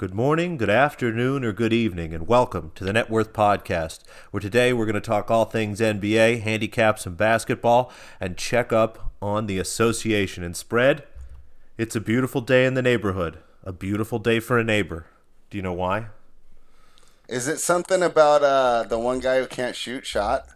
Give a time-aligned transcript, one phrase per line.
[0.00, 4.00] Good morning, good afternoon, or good evening, and welcome to the Net Worth Podcast,
[4.30, 9.12] where today we're going to talk all things NBA, handicaps, and basketball, and check up
[9.20, 11.02] on the association and spread.
[11.76, 15.04] It's a beautiful day in the neighborhood, a beautiful day for a neighbor.
[15.50, 16.06] Do you know why?
[17.28, 20.46] Is it something about uh, the one guy who can't shoot shot?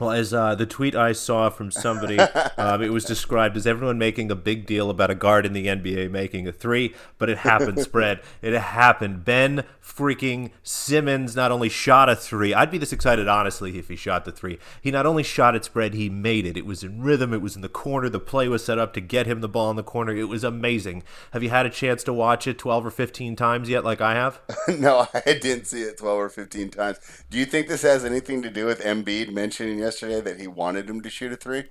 [0.00, 3.98] Well, as uh, the tweet I saw from somebody, um, it was described as everyone
[3.98, 7.38] making a big deal about a guard in the NBA making a three, but it
[7.38, 8.20] happened, spread.
[8.40, 9.26] It happened.
[9.26, 13.96] Ben freaking Simmons not only shot a three, I'd be this excited, honestly, if he
[13.96, 14.58] shot the three.
[14.80, 16.56] He not only shot it, spread, he made it.
[16.56, 18.08] It was in rhythm, it was in the corner.
[18.08, 20.16] The play was set up to get him the ball in the corner.
[20.16, 21.02] It was amazing.
[21.32, 24.14] Have you had a chance to watch it 12 or 15 times yet, like I
[24.14, 24.40] have?
[24.78, 26.98] no, I didn't see it 12 or 15 times.
[27.28, 29.89] Do you think this has anything to do with Embiid mentioning yesterday?
[29.90, 31.64] Yesterday that he wanted him to shoot a three?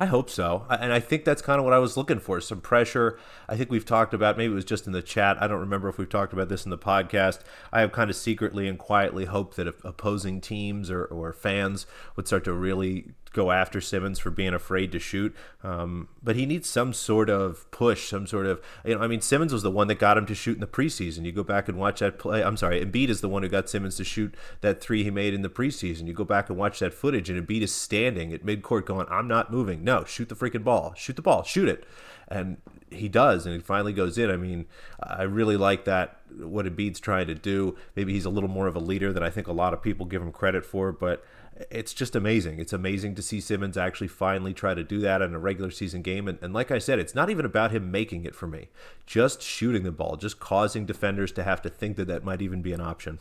[0.00, 0.64] I hope so.
[0.70, 3.18] And I think that's kind of what I was looking for some pressure.
[3.48, 5.36] I think we've talked about, maybe it was just in the chat.
[5.42, 7.40] I don't remember if we've talked about this in the podcast.
[7.72, 12.28] I have kind of secretly and quietly hoped that opposing teams or, or fans would
[12.28, 15.34] start to really go after Simmons for being afraid to shoot.
[15.62, 19.20] Um, but he needs some sort of push, some sort of, you know, I mean,
[19.20, 21.24] Simmons was the one that got him to shoot in the preseason.
[21.24, 22.42] You go back and watch that play.
[22.42, 25.34] I'm sorry, Embiid is the one who got Simmons to shoot that three he made
[25.34, 26.06] in the preseason.
[26.06, 29.28] You go back and watch that footage, and Embiid is standing at midcourt going, I'm
[29.28, 29.84] not moving.
[29.84, 30.94] No, shoot the freaking ball.
[30.96, 31.42] Shoot the ball.
[31.42, 31.84] Shoot it.
[32.30, 32.58] And
[32.90, 34.30] he does, and he finally goes in.
[34.30, 34.66] I mean,
[35.02, 37.76] I really like that, what Embiid's trying to do.
[37.96, 40.06] Maybe he's a little more of a leader than I think a lot of people
[40.06, 41.24] give him credit for, but
[41.70, 42.58] it's just amazing.
[42.58, 46.02] It's amazing to see Simmons actually finally try to do that in a regular season
[46.02, 46.28] game.
[46.28, 48.68] And, and, like I said, it's not even about him making it for me,
[49.06, 52.62] just shooting the ball, just causing defenders to have to think that that might even
[52.62, 53.18] be an option.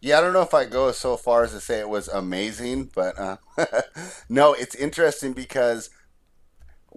[0.00, 2.90] Yeah, I don't know if I go so far as to say it was amazing,
[2.94, 3.36] but uh,
[4.28, 5.90] no, it's interesting because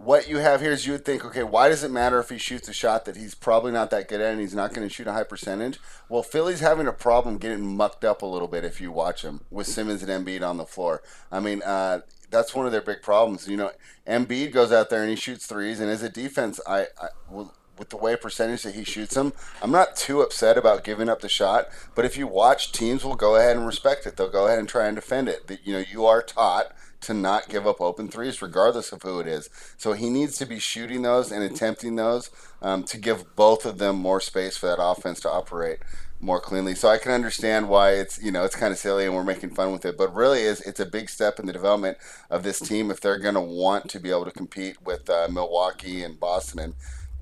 [0.04, 2.38] what you have here is you would think, okay, why does it matter if he
[2.38, 4.94] shoots a shot that he's probably not that good at and he's not going to
[4.94, 5.78] shoot a high percentage?
[6.08, 9.42] Well, Philly's having a problem getting mucked up a little bit if you watch them
[9.52, 11.02] with Simmons and Embiid on the floor.
[11.32, 13.50] I mean, uh, that's one of their big problems.
[13.50, 13.72] You know,
[14.08, 17.90] Embiid goes out there and he shoots threes, and as a defense, I, I with
[17.90, 19.32] the way percentage that he shoots them,
[19.62, 21.70] I'm not too upset about giving up the shot.
[21.96, 24.18] But if you watch, teams will go ahead and respect it.
[24.18, 25.48] They'll go ahead and try and defend it.
[25.48, 29.20] That you know, you are taught to not give up open threes, regardless of who
[29.20, 29.50] it is.
[29.78, 32.30] So he needs to be shooting those and attempting those
[32.62, 35.80] um, to give both of them more space for that offense to operate
[36.20, 36.76] more cleanly.
[36.76, 39.52] So I can understand why it's you know it's kind of silly and we're making
[39.52, 41.98] fun with it, but really is it's a big step in the development
[42.30, 45.28] of this team if they're going to want to be able to compete with uh,
[45.32, 46.76] Milwaukee and Boston and,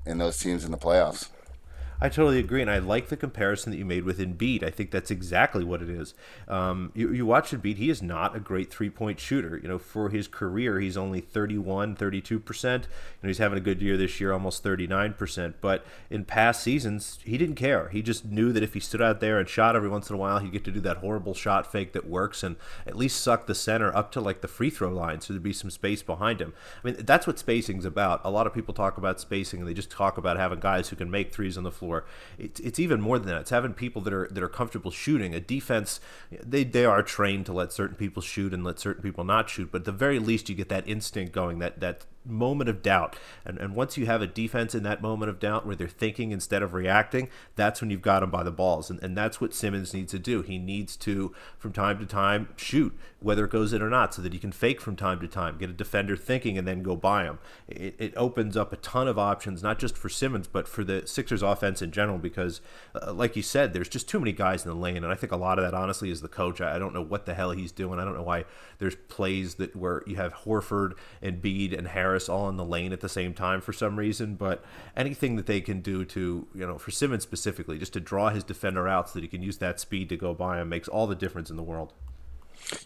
[0.04, 1.28] and those teams in the playoffs.
[2.00, 4.62] I totally agree, and I like the comparison that you made with Embiid.
[4.62, 6.14] I think that's exactly what it is.
[6.46, 9.58] Um, you, you watch Embiid; he is not a great three-point shooter.
[9.60, 12.84] You know, for his career, he's only 31, 32 percent.
[12.84, 15.56] You know, he's having a good year this year, almost 39 percent.
[15.60, 17.88] But in past seasons, he didn't care.
[17.88, 20.18] He just knew that if he stood out there and shot every once in a
[20.18, 22.54] while, he'd get to do that horrible shot fake that works and
[22.86, 25.52] at least suck the center up to like the free throw line, so there'd be
[25.52, 26.54] some space behind him.
[26.84, 28.20] I mean, that's what spacing's about.
[28.22, 30.96] A lot of people talk about spacing, and they just talk about having guys who
[30.96, 32.04] can make threes on the floor floor.
[32.38, 33.40] It's, it's even more than that.
[33.40, 35.34] It's having people that are that are comfortable shooting.
[35.34, 36.00] A defense,
[36.30, 39.70] they they are trained to let certain people shoot and let certain people not shoot.
[39.72, 43.16] But at the very least, you get that instinct going, that that moment of doubt.
[43.44, 46.30] And, and once you have a defense in that moment of doubt where they're thinking
[46.30, 48.90] instead of reacting, that's when you've got them by the balls.
[48.90, 50.42] And, and that's what Simmons needs to do.
[50.42, 54.22] He needs to, from time to time, shoot, whether it goes in or not, so
[54.22, 56.96] that he can fake from time to time, get a defender thinking, and then go
[56.96, 57.38] by him.
[57.66, 61.06] It, it opens up a ton of options, not just for Simmons, but for the
[61.06, 62.60] Sixers offense in general, because,
[62.94, 64.98] uh, like you said, there's just too many guys in the lane.
[64.98, 66.60] And I think a lot of that, honestly, is the coach.
[66.60, 67.98] I, I don't know what the hell he's doing.
[67.98, 68.44] I don't know why
[68.78, 72.64] there's plays that where you have Horford and Bede and Harris Harris all in the
[72.64, 74.34] lane at the same time for some reason.
[74.34, 74.64] But
[74.96, 78.42] anything that they can do to, you know, for Simmons specifically, just to draw his
[78.42, 81.06] defender out so that he can use that speed to go by him makes all
[81.06, 81.92] the difference in the world.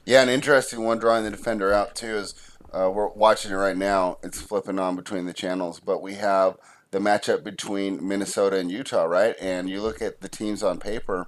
[0.05, 2.35] Yeah, an interesting one drawing the defender out too is
[2.73, 4.19] uh, we're watching it right now.
[4.23, 6.57] It's flipping on between the channels, but we have
[6.91, 9.35] the matchup between Minnesota and Utah, right?
[9.41, 11.27] And you look at the teams on paper,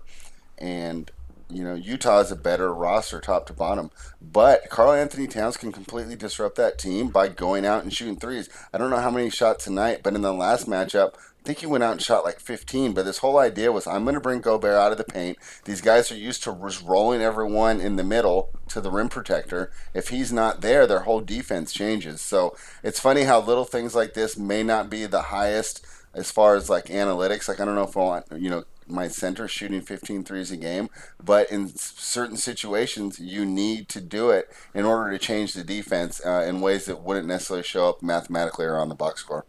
[0.59, 1.11] and
[1.51, 3.91] you know, Utah is a better roster top to bottom.
[4.21, 8.49] But Karl-Anthony Towns can completely disrupt that team by going out and shooting threes.
[8.73, 11.67] I don't know how many shots tonight, but in the last matchup, I think he
[11.67, 12.95] went out and shot like 15.
[12.95, 15.37] But this whole idea was I'm going to bring Gobert out of the paint.
[15.65, 19.71] These guys are used to just rolling everyone in the middle to the rim protector.
[19.93, 22.23] If he's not there, their whole defense changes.
[22.23, 26.55] So it's funny how little things like this may not be the highest as far
[26.57, 27.49] as like analytics.
[27.49, 30.57] Like I don't know if I want you know my center shooting 15 threes a
[30.57, 30.89] game,
[31.23, 36.21] but in certain situations, you need to do it in order to change the defense
[36.25, 39.45] uh, in ways that wouldn't necessarily show up mathematically or on the box score.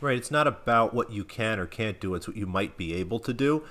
[0.00, 0.16] Right.
[0.16, 3.18] It's not about what you can or can't do, it's what you might be able
[3.20, 3.62] to do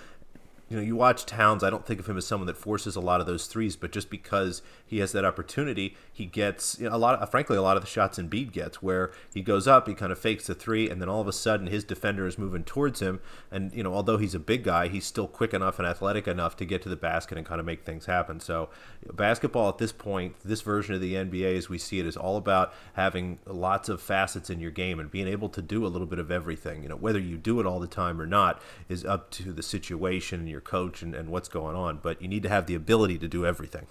[0.69, 1.63] you know, you watch Towns.
[1.63, 3.92] I don't think of him as someone that forces a lot of those threes, but
[3.92, 7.19] just because he has that opportunity, he gets you know, a lot.
[7.19, 10.12] Of, frankly, a lot of the shots Embiid gets, where he goes up, he kind
[10.12, 13.00] of fakes the three, and then all of a sudden his defender is moving towards
[13.01, 13.19] him,
[13.50, 16.56] and you know, although he's a big guy, he's still quick enough and athletic enough
[16.57, 18.39] to get to the basket and kind of make things happen.
[18.39, 18.69] So,
[19.12, 22.38] basketball at this point, this version of the NBA, as we see it, is all
[22.38, 26.07] about having lots of facets in your game and being able to do a little
[26.07, 26.83] bit of everything.
[26.83, 29.63] You know, whether you do it all the time or not is up to the
[29.63, 32.66] situation and your your coach and, and what's going on, but you need to have
[32.66, 33.88] the ability to do everything.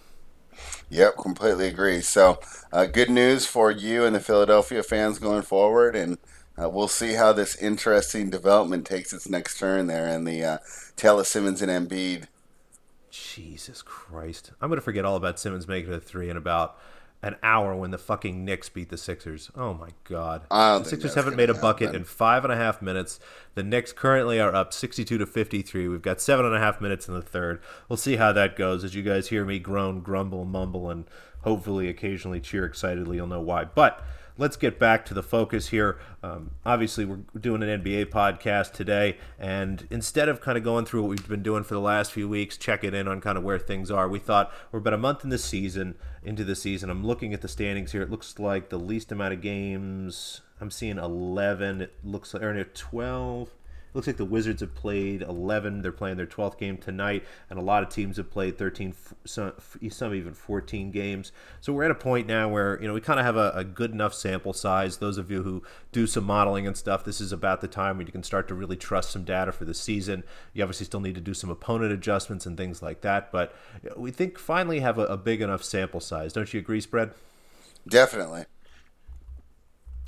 [0.90, 2.00] Yep, completely agree.
[2.02, 2.40] So,
[2.72, 6.18] uh, good news for you and the Philadelphia fans going forward, and
[6.60, 10.58] uh, we'll see how this interesting development takes its next turn there in the uh,
[10.96, 12.24] Taylor Simmons and Embiid.
[13.10, 14.50] Jesus Christ!
[14.60, 16.76] I'm gonna forget all about Simmons making a three in about
[17.22, 19.50] an hour when the fucking Knicks beat the Sixers.
[19.56, 20.42] Oh my god.
[20.50, 22.02] The Sixers haven't made a bucket happen.
[22.02, 23.18] in five and a half minutes.
[23.54, 25.88] The Knicks currently are up 62 to 53.
[25.88, 27.60] We've got seven and a half minutes in the third.
[27.88, 28.84] We'll see how that goes.
[28.84, 31.06] As you guys hear me groan, grumble, mumble, and
[31.42, 33.64] hopefully occasionally cheer excitedly, you'll know why.
[33.64, 34.00] But
[34.38, 35.98] let's get back to the focus here.
[36.22, 41.02] Um, obviously, we're doing an NBA podcast today, and instead of kind of going through
[41.02, 43.58] what we've been doing for the last few weeks, checking in on kind of where
[43.58, 46.88] things are, we thought we're about a month in the season into the season.
[46.88, 48.02] I'm looking at the standings here.
[48.02, 50.40] It looks like the least amount of games.
[50.60, 51.82] I'm seeing 11.
[51.82, 53.50] It looks like or 12
[53.98, 55.82] looks like the Wizards have played 11.
[55.82, 59.52] They're playing their 12th game tonight, and a lot of teams have played 13, some,
[59.90, 61.32] some even 14 games.
[61.60, 63.64] So we're at a point now where you know we kind of have a, a,
[63.64, 64.98] good enough sample size.
[64.98, 68.06] Those of you who do some modeling and stuff, this is about the time when
[68.06, 70.22] you can start to really trust some data for the season.
[70.52, 73.52] You obviously still need to do some opponent adjustments and things like that, but
[73.96, 76.32] we think finally have a, a big enough sample size.
[76.32, 77.10] Don't you agree, Spread?
[77.88, 78.44] Definitely.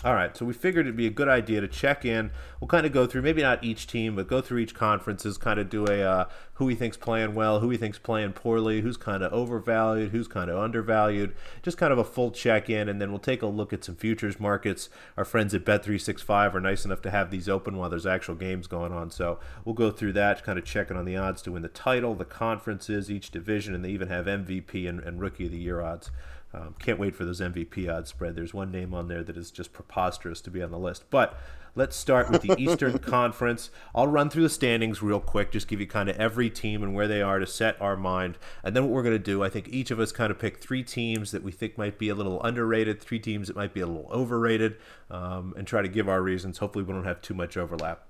[0.02, 2.31] All right, so we figured it'd be a good idea to check in.
[2.58, 5.61] We'll kind of go through maybe not each team, but go through each conferences, kind
[5.61, 6.25] of do a uh,
[6.55, 10.26] who he thinks playing well, who he thinks playing poorly, who's kind of overvalued, who's
[10.26, 11.35] kind of undervalued.
[11.62, 13.94] Just kind of a full check in, and then we'll take a look at some
[13.94, 14.88] futures markets.
[15.19, 18.67] Our friends at Bet365 are nice enough to have these open while there's actual games
[18.67, 21.61] going on, so we'll go through that, kind of checking on the odds to win
[21.61, 25.53] the title, the conferences, each division, and they even have MVP and, and Rookie of
[25.53, 26.11] the Year odds.
[26.52, 28.35] Um, can't wait for those MVP odds spread.
[28.35, 31.05] There's one name on there that is just preposterous to be on the list.
[31.08, 31.38] But
[31.76, 33.70] let's start with the Eastern Conference.
[33.94, 36.93] I'll run through the standings real quick, just give you kind of every team and
[36.93, 38.37] where they are to set our mind.
[38.64, 40.58] And then what we're going to do, I think each of us kind of pick
[40.58, 43.81] three teams that we think might be a little underrated, three teams that might be
[43.81, 44.76] a little overrated,
[45.11, 46.58] um, and try to give our reasons.
[46.58, 48.06] Hopefully, we don't have too much overlap.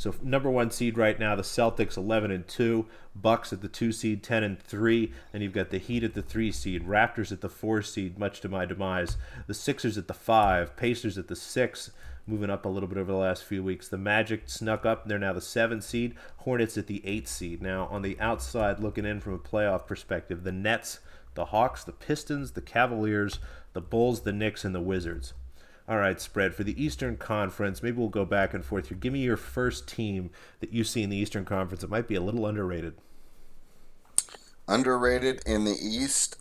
[0.00, 2.86] So number one seed right now, the Celtics, eleven and two.
[3.14, 5.12] Bucks at the two seed, ten and three.
[5.34, 8.40] And you've got the Heat at the three seed, Raptors at the four seed, much
[8.40, 9.18] to my demise.
[9.46, 11.90] The Sixers at the five, Pacers at the six,
[12.26, 13.88] moving up a little bit over the last few weeks.
[13.88, 16.14] The Magic snuck up; they're now the seven seed.
[16.38, 17.60] Hornets at the eight seed.
[17.60, 21.00] Now on the outside, looking in from a playoff perspective, the Nets,
[21.34, 23.38] the Hawks, the Pistons, the Cavaliers,
[23.74, 25.34] the Bulls, the Knicks, and the Wizards.
[25.90, 27.82] All right, spread for the Eastern Conference.
[27.82, 28.96] Maybe we'll go back and forth here.
[28.96, 31.82] Give me your first team that you see in the Eastern Conference.
[31.82, 32.94] It might be a little underrated.
[34.68, 36.36] Underrated in the East.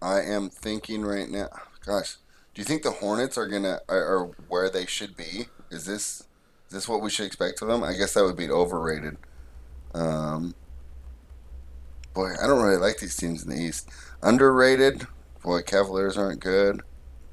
[0.00, 1.50] I am thinking right now.
[1.84, 2.16] Gosh,
[2.54, 5.48] do you think the Hornets are gonna are, where they should be?
[5.70, 6.20] Is this
[6.68, 7.82] is this what we should expect of them?
[7.82, 9.18] I guess that would be overrated.
[9.92, 10.54] Um,
[12.14, 13.90] boy, I don't really like these teams in the East.
[14.22, 15.06] Underrated.
[15.42, 16.80] Boy, Cavaliers aren't good.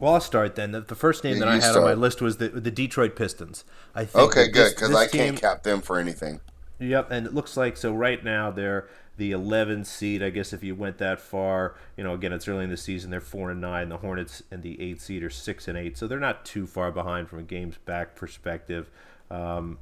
[0.01, 0.71] Well, I'll start then.
[0.71, 1.77] The, the first name that I had start.
[1.77, 3.63] on my list was the the Detroit Pistons.
[3.93, 6.41] I think okay, good because I can't cap them for anything.
[6.79, 10.23] Yep, and it looks like so right now they're the 11 seed.
[10.23, 13.11] I guess if you went that far, you know, again it's early in the season.
[13.11, 13.89] They're four and nine.
[13.89, 16.91] The Hornets and the eight seed are six and eight, so they're not too far
[16.91, 18.89] behind from a games back perspective.
[19.29, 19.77] Um,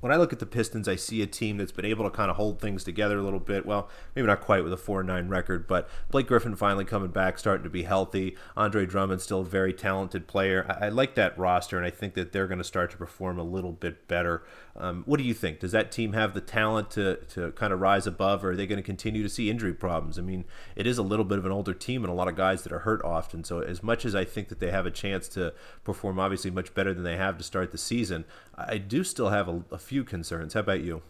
[0.00, 2.30] when I look at the Pistons, I see a team that's been able to kind
[2.30, 3.66] of hold things together a little bit.
[3.66, 7.38] Well, maybe not quite with a 4 9 record, but Blake Griffin finally coming back,
[7.38, 8.36] starting to be healthy.
[8.56, 10.66] Andre Drummond still a very talented player.
[10.68, 13.38] I, I like that roster, and I think that they're going to start to perform
[13.38, 14.44] a little bit better.
[14.80, 15.58] Um, what do you think?
[15.58, 18.66] Does that team have the talent to, to kind of rise above, or are they
[18.66, 20.18] going to continue to see injury problems?
[20.18, 20.44] I mean,
[20.76, 22.72] it is a little bit of an older team and a lot of guys that
[22.72, 23.42] are hurt often.
[23.42, 26.74] So, as much as I think that they have a chance to perform obviously much
[26.74, 30.04] better than they have to start the season, I do still have a, a few
[30.04, 30.54] concerns.
[30.54, 31.02] How about you?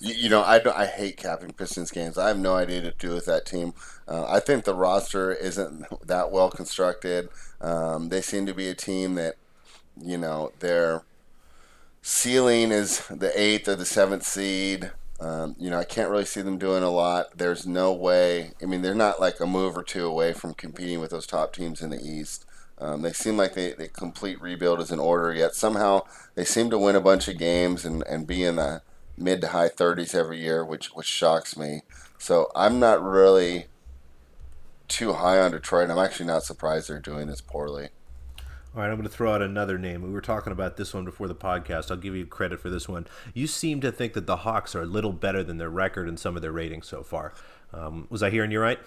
[0.00, 2.18] You, know, I, I hate capping Pistons games.
[2.18, 3.72] I have no idea to do with that team.
[4.06, 7.28] Uh, I think the roster isn't that well constructed.
[7.60, 9.36] Um, they seem to be a team that,
[10.00, 11.04] you know, their
[12.02, 14.90] ceiling is the eighth or the seventh seed.
[15.20, 17.38] Um, you know, I can't really see them doing a lot.
[17.38, 18.52] There's no way.
[18.60, 21.52] I mean, they're not like a move or two away from competing with those top
[21.52, 22.44] teams in the East.
[22.78, 26.02] Um, they seem like they, the complete rebuild is in order, yet somehow
[26.34, 28.82] they seem to win a bunch of games and, and be in the
[29.16, 31.82] mid to high 30s every year, which which shocks me.
[32.18, 33.66] So I'm not really
[34.88, 35.90] too high on Detroit.
[35.90, 37.90] I'm actually not surprised they're doing this poorly.
[38.74, 40.00] All right, I'm going to throw out another name.
[40.00, 41.90] We were talking about this one before the podcast.
[41.90, 43.06] I'll give you credit for this one.
[43.34, 46.18] You seem to think that the Hawks are a little better than their record and
[46.18, 47.34] some of their ratings so far.
[47.74, 48.78] Um, was I hearing you right?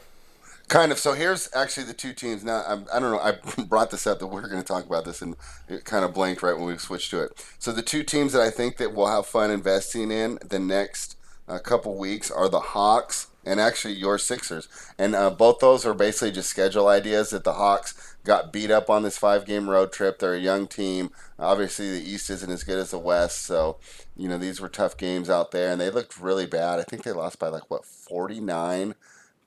[0.69, 0.97] Kind of.
[0.97, 2.43] So here's actually the two teams.
[2.43, 3.19] Now I'm, I do not know.
[3.19, 5.35] I brought this up that we're going to talk about this, and
[5.69, 7.45] it kind of blanked right when we switched to it.
[7.59, 11.15] So the two teams that I think that we'll have fun investing in the next
[11.47, 14.67] uh, couple weeks are the Hawks and actually your Sixers.
[14.97, 18.89] And uh, both those are basically just schedule ideas that the Hawks got beat up
[18.89, 20.19] on this five game road trip.
[20.19, 21.11] They're a young team.
[21.37, 23.43] Obviously, the East isn't as good as the West.
[23.43, 23.77] So,
[24.17, 26.79] you know, these were tough games out there, and they looked really bad.
[26.79, 28.95] I think they lost by like, what, 49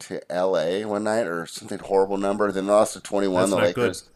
[0.00, 2.50] to LA one night or something horrible number.
[2.52, 4.02] Then they lost to 21, That's the Lakers.
[4.02, 4.12] Good.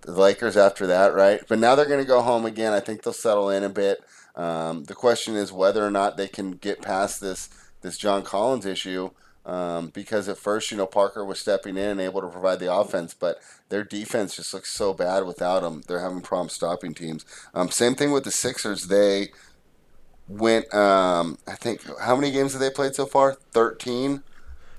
[0.00, 1.40] The Lakers after that, right?
[1.48, 2.72] But now they're going to go home again.
[2.72, 3.98] I think they'll settle in a bit.
[4.36, 7.48] Um, the question is whether or not they can get past this
[7.82, 9.10] this John Collins issue
[9.48, 12.72] um, because at first, you know, Parker was stepping in and able to provide the
[12.72, 13.38] offense, but
[13.70, 15.82] their defense just looks so bad without him.
[15.88, 17.24] They're having problems stopping teams.
[17.54, 18.88] Um, same thing with the Sixers.
[18.88, 19.28] They
[20.28, 23.32] went, um, I think, how many games have they played so far?
[23.52, 24.22] 13.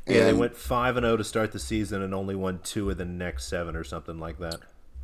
[0.05, 2.97] Yeah, they went 5 and 0 to start the season and only won two of
[2.97, 4.57] the next seven or something like that.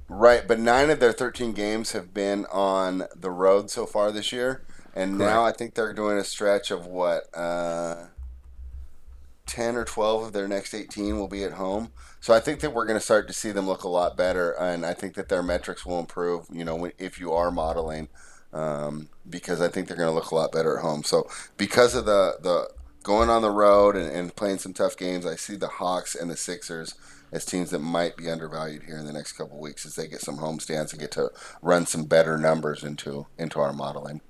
[0.07, 4.31] Right, but nine of their 13 games have been on the road so far this
[4.31, 4.63] year.
[4.95, 5.33] And Correct.
[5.33, 8.05] now I think they're doing a stretch of what, uh,
[9.45, 11.91] 10 or 12 of their next 18 will be at home.
[12.19, 14.51] So I think that we're going to start to see them look a lot better.
[14.51, 18.09] And I think that their metrics will improve, you know, if you are modeling,
[18.53, 21.03] um, because I think they're going to look a lot better at home.
[21.03, 22.69] So because of the, the
[23.03, 26.29] going on the road and, and playing some tough games, I see the Hawks and
[26.29, 26.95] the Sixers
[27.31, 30.21] as teams that might be undervalued here in the next couple weeks as they get
[30.21, 31.29] some home stands and get to
[31.61, 34.21] run some better numbers into into our modeling.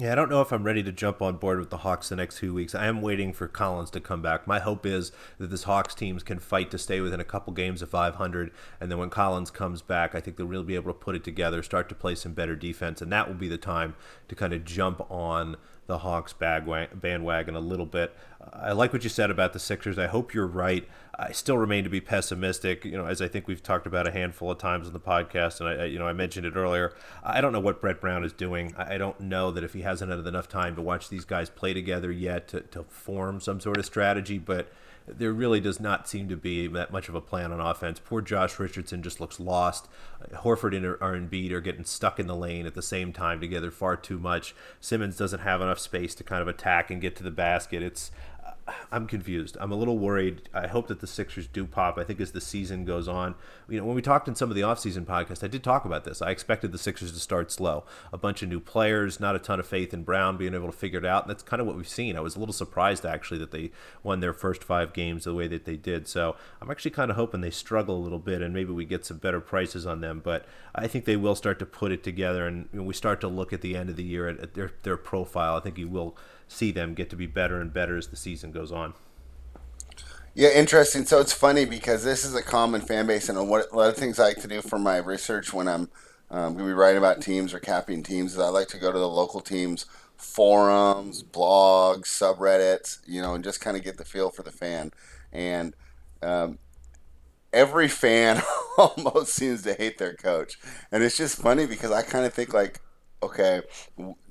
[0.00, 2.14] Yeah, I don't know if I'm ready to jump on board with the Hawks the
[2.14, 2.72] next two weeks.
[2.72, 4.46] I am waiting for Collins to come back.
[4.46, 7.82] My hope is that this Hawks teams can fight to stay within a couple games
[7.82, 10.98] of 500, and then when Collins comes back, I think they'll really be able to
[10.98, 13.96] put it together, start to play some better defense, and that will be the time
[14.28, 15.56] to kind of jump on
[15.88, 18.14] the Hawks bandwagon a little bit.
[18.52, 19.98] I like what you said about the Sixers.
[19.98, 20.86] I hope you're right.
[21.18, 22.84] I still remain to be pessimistic.
[22.84, 25.60] You know, as I think we've talked about a handful of times on the podcast,
[25.60, 26.94] and I, you know, I mentioned it earlier.
[27.24, 28.74] I don't know what Brett Brown is doing.
[28.76, 31.72] I don't know that if he hasn't had enough time to watch these guys play
[31.72, 34.70] together yet to, to form some sort of strategy, but
[35.16, 38.00] there really does not seem to be that much of a plan on offense.
[38.04, 39.88] Poor Josh Richardson just looks lost.
[40.32, 43.96] Horford and Embiid are getting stuck in the lane at the same time together far
[43.96, 44.54] too much.
[44.80, 47.82] Simmons doesn't have enough space to kind of attack and get to the basket.
[47.82, 48.10] It's
[48.92, 49.56] I'm confused.
[49.60, 50.48] I'm a little worried.
[50.52, 51.98] I hope that the Sixers do pop.
[51.98, 53.34] I think as the season goes on,
[53.68, 56.04] you know, when we talked in some of the offseason podcasts, I did talk about
[56.04, 56.22] this.
[56.22, 57.84] I expected the Sixers to start slow.
[58.12, 60.76] A bunch of new players, not a ton of faith in Brown being able to
[60.76, 61.24] figure it out.
[61.24, 62.16] And that's kind of what we've seen.
[62.16, 63.70] I was a little surprised actually that they
[64.02, 66.08] won their first five games the way that they did.
[66.08, 69.04] So I'm actually kind of hoping they struggle a little bit and maybe we get
[69.04, 70.20] some better prices on them.
[70.22, 73.52] But I think they will start to put it together and we start to look
[73.52, 75.56] at the end of the year at, at their their profile.
[75.56, 76.16] I think you will
[76.48, 78.94] see them get to be better and better as the season goes on.
[80.34, 81.04] Yeah, interesting.
[81.04, 84.18] So it's funny because this is a common fan base, and a lot of things
[84.18, 85.90] I like to do for my research when I'm
[86.30, 88.92] um, going to be writing about teams or capping teams is I like to go
[88.92, 89.86] to the local teams
[90.16, 94.92] forums, blogs, subreddits, you know, and just kind of get the feel for the fan.
[95.32, 95.74] And
[96.22, 96.58] um,
[97.52, 98.42] every fan
[98.78, 100.58] almost seems to hate their coach,
[100.90, 102.80] and it's just funny because I kind of think like
[103.22, 103.62] okay,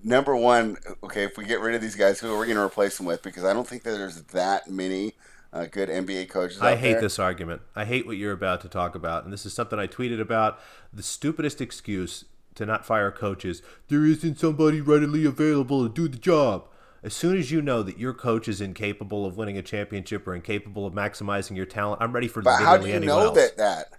[0.04, 2.64] number one, okay, if we get rid of these guys, who are we going to
[2.64, 3.22] replace them with?
[3.22, 5.14] Because I don't think that there's that many
[5.54, 6.62] uh, good NBA coaches.
[6.62, 7.02] I hate there.
[7.02, 7.62] this argument.
[7.76, 10.60] I hate what you're about to talk about, and this is something I tweeted about.
[10.94, 12.26] The stupidest excuse
[12.56, 16.68] to not fire coaches: there isn't somebody readily available to do the job.
[17.04, 20.36] As soon as you know that your coach is incapable of winning a championship or
[20.36, 23.36] incapable of maximizing your talent, I'm ready for but how do you know else.
[23.36, 23.97] that that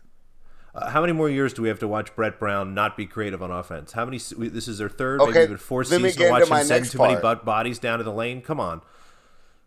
[0.75, 3.43] uh, how many more years do we have to watch Brett Brown not be creative
[3.43, 3.93] on offense?
[3.93, 4.19] How many?
[4.19, 7.23] This is their third, okay, maybe even fourth season to watch him send too part.
[7.23, 8.43] many bodies down to the lane.
[8.43, 8.83] Come on.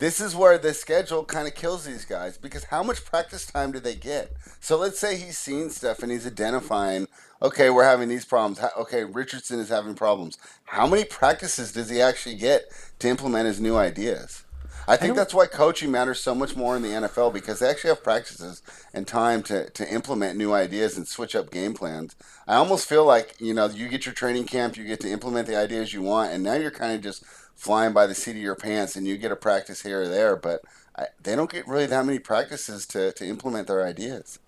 [0.02, 3.72] This is where the schedule kind of kills these guys because how much practice time
[3.72, 4.32] do they get?
[4.60, 7.08] So let's say he's seen stuff and he's identifying,
[7.40, 8.60] okay, we're having these problems.
[8.80, 10.40] Okay, Richardson is having problems.
[10.64, 12.64] How many practices does he actually get
[12.98, 14.44] to implement his new ideas?
[14.92, 17.70] I think I that's why coaching matters so much more in the NFL because they
[17.70, 18.62] actually have practices
[18.94, 22.14] and time to, to implement new ideas and switch up game plans.
[22.46, 25.48] I almost feel like, you know, you get your training camp, you get to implement
[25.48, 27.24] the ideas you want, and now you're kind of just
[27.56, 30.36] flying by the seat of your pants and you get a practice here or there,
[30.36, 30.62] but
[30.98, 34.40] I, they don't get really that many practices to, to implement their ideas.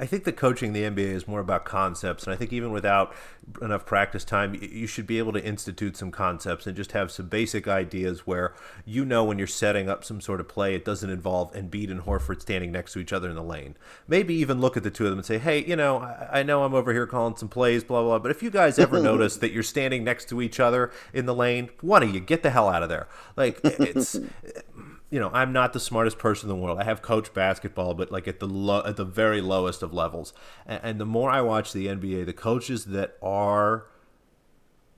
[0.00, 2.70] I think the coaching in the NBA is more about concepts, and I think even
[2.70, 3.12] without
[3.60, 7.26] enough practice time, you should be able to institute some concepts and just have some
[7.26, 11.10] basic ideas where you know when you're setting up some sort of play, it doesn't
[11.10, 13.74] involve Embiid and Horford standing next to each other in the lane.
[14.06, 15.98] Maybe even look at the two of them and say, "Hey, you know,
[16.30, 19.00] I know I'm over here calling some plays, blah blah, but if you guys ever
[19.02, 22.44] notice that you're standing next to each other in the lane, one of you get
[22.44, 24.16] the hell out of there." Like it's
[25.10, 26.78] you know, I'm not the smartest person in the world.
[26.78, 30.34] I have coached basketball, but like at the low, at the very lowest of levels.
[30.66, 33.86] And, and the more I watch the NBA, the coaches that are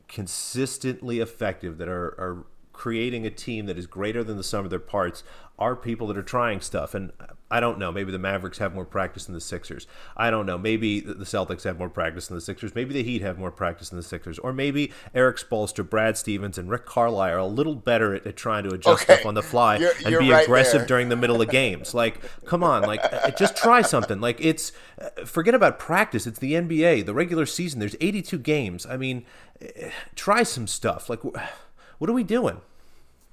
[0.08, 2.46] consistently effective, that are, are
[2.80, 5.22] creating a team that is greater than the sum of their parts,
[5.58, 6.94] are people that are trying stuff.
[6.94, 7.12] And
[7.50, 7.92] I don't know.
[7.92, 9.87] Maybe the Mavericks have more practice than the Sixers.
[10.16, 10.56] I don't know.
[10.56, 12.75] Maybe the Celtics have more practice than the Sixers.
[12.75, 14.38] Maybe the Heat have more practice than the Sixers.
[14.38, 18.37] Or maybe Erik Spoelstra, Brad Stevens, and Rick Carlisle are a little better at, at
[18.37, 19.16] trying to adjust okay.
[19.16, 20.87] stuff on the fly you're, and you're be right aggressive there.
[20.88, 21.92] during the middle of games.
[21.92, 24.22] Like, come on, like uh, just try something.
[24.22, 26.26] Like it's uh, forget about practice.
[26.26, 27.78] It's the NBA, the regular season.
[27.78, 28.87] There's 82 games.
[28.87, 29.26] I mean,
[29.62, 31.10] uh, try some stuff.
[31.10, 32.62] Like, what are we doing?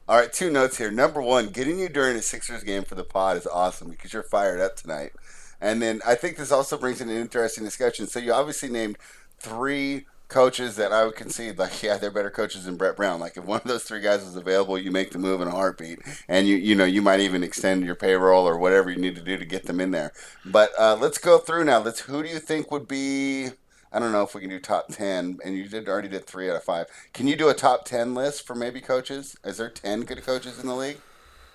[0.10, 0.90] All right, two notes here.
[0.90, 4.24] Number one, getting you during a Sixers game for the pod is awesome because you're
[4.24, 5.12] fired up tonight.
[5.60, 8.08] And then I think this also brings in an interesting discussion.
[8.08, 8.98] So you obviously named
[9.38, 13.20] three coaches that I would concede, like, yeah, they're better coaches than Brett Brown.
[13.20, 15.52] Like, if one of those three guys is available, you make the move in a
[15.52, 16.00] heartbeat,
[16.30, 19.22] and you, you know, you might even extend your payroll or whatever you need to
[19.22, 20.14] do to get them in there.
[20.46, 21.80] But uh, let's go through now.
[21.80, 22.02] Let's.
[22.02, 23.50] Who do you think would be?
[23.92, 26.50] I don't know if we can do top ten, and you did already did three
[26.50, 26.88] out of five.
[27.14, 29.38] Can you do a top ten list for maybe coaches?
[29.44, 30.98] Is there ten good coaches in the league?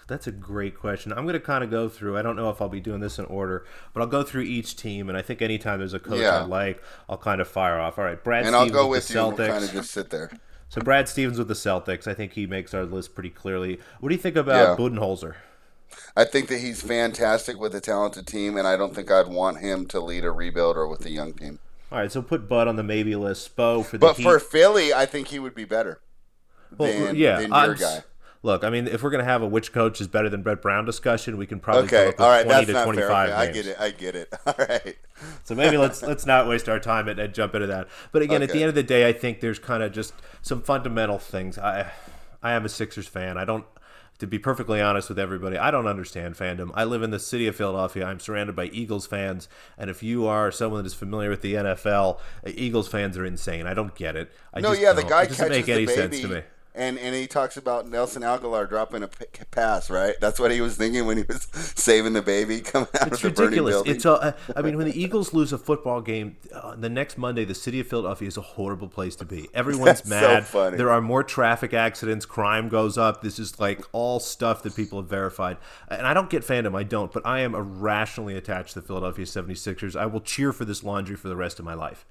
[0.08, 1.12] That's a great question.
[1.12, 2.18] I'm going to kind of go through.
[2.18, 4.76] I don't know if I'll be doing this in order, but I'll go through each
[4.76, 6.40] team, and I think anytime there's a coach yeah.
[6.40, 7.98] I like, I'll kind of fire off.
[7.98, 8.44] All right, Brad.
[8.44, 9.30] And Stevens I'll go with, with the Celtics.
[9.30, 9.36] you.
[9.36, 10.30] We'll kind of just sit there.
[10.68, 12.06] So Brad Stevens with the Celtics.
[12.06, 13.78] I think he makes our list pretty clearly.
[14.00, 14.84] What do you think about yeah.
[14.84, 15.34] Budenholzer?
[16.16, 19.58] I think that he's fantastic with a talented team, and I don't think I'd want
[19.58, 21.58] him to lead a rebuild or with a young team.
[21.92, 23.54] All right, so put Bud on the maybe list.
[23.54, 24.22] Spo for the but Heat.
[24.22, 26.00] for Philly, I think he would be better.
[26.76, 28.04] Well, than, yeah, than your guy.
[28.42, 30.86] Look, I mean, if we're gonna have a which coach is better than Brett Brown
[30.86, 32.12] discussion, we can probably okay.
[32.18, 33.28] All right, twenty to twenty-five.
[33.28, 33.76] Okay, I get it.
[33.78, 34.32] I get it.
[34.46, 34.96] All right.
[35.44, 37.88] So maybe let's let's not waste our time and, and jump into that.
[38.10, 38.50] But again, okay.
[38.50, 41.58] at the end of the day, I think there's kind of just some fundamental things.
[41.58, 41.92] I
[42.42, 43.36] I am a Sixers fan.
[43.36, 43.66] I don't
[44.18, 46.70] to be perfectly honest with everybody, I don't understand fandom.
[46.74, 48.04] I live in the city of Philadelphia.
[48.04, 51.54] I'm surrounded by Eagles fans, and if you are someone that is familiar with the
[51.54, 53.66] NFL, Eagles fans are insane.
[53.66, 54.30] I don't get it.
[54.54, 56.16] I no, yeah, the guy it doesn't catches make any the baby.
[56.16, 56.42] sense to me
[56.74, 60.14] and and he talks about Nelson Agholor dropping a p- pass, right?
[60.20, 63.34] That's what he was thinking when he was saving the baby coming out it's of
[63.34, 63.74] the ridiculous.
[63.74, 63.94] burning building.
[63.94, 67.44] It's a, I mean, when the Eagles lose a football game, uh, the next Monday,
[67.44, 69.48] the city of Philadelphia is a horrible place to be.
[69.52, 70.46] Everyone's mad.
[70.46, 72.24] So there are more traffic accidents.
[72.24, 73.22] Crime goes up.
[73.22, 75.58] This is like all stuff that people have verified.
[75.88, 76.74] And I don't get fandom.
[76.76, 77.12] I don't.
[77.12, 79.94] But I am irrationally attached to the Philadelphia 76ers.
[79.94, 82.06] I will cheer for this laundry for the rest of my life.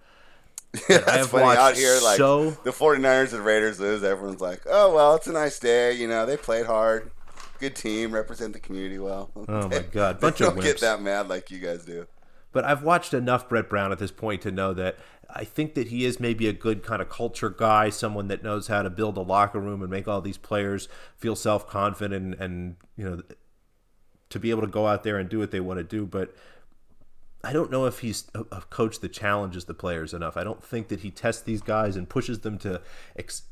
[0.89, 1.43] Yeah, I have funny.
[1.43, 2.51] watched out here, like so...
[2.51, 4.03] the 49ers and Raiders lose.
[4.03, 5.93] Everyone's like, "Oh well, it's a nice day.
[5.93, 7.11] You know, they played hard,
[7.59, 11.01] good team, represent the community well." Oh my god, bunch they of don't get that
[11.01, 12.07] mad like you guys do.
[12.53, 14.97] But I've watched enough Brett Brown at this point to know that
[15.29, 18.67] I think that he is maybe a good kind of culture guy, someone that knows
[18.67, 22.33] how to build a locker room and make all these players feel self confident and,
[22.35, 23.21] and you know
[24.29, 26.05] to be able to go out there and do what they want to do.
[26.05, 26.33] But
[27.43, 30.37] I don't know if he's a, a, coach that challenges the players enough.
[30.37, 32.81] I don't think that he tests these guys and pushes them to
[33.15, 33.43] ex-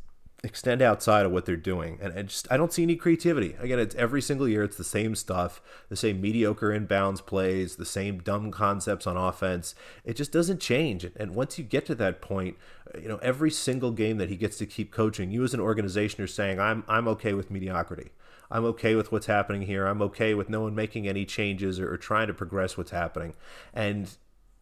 [0.43, 1.97] extend outside of what they're doing.
[2.01, 3.55] And I just I don't see any creativity.
[3.59, 7.85] Again, it's every single year it's the same stuff, the same mediocre inbounds plays, the
[7.85, 9.75] same dumb concepts on offense.
[10.05, 11.05] It just doesn't change.
[11.15, 12.57] And once you get to that point,
[12.99, 16.23] you know, every single game that he gets to keep coaching, you as an organization
[16.23, 18.11] are saying, I'm I'm okay with mediocrity.
[18.51, 19.85] I'm okay with what's happening here.
[19.85, 23.33] I'm okay with no one making any changes or, or trying to progress what's happening.
[23.73, 24.09] And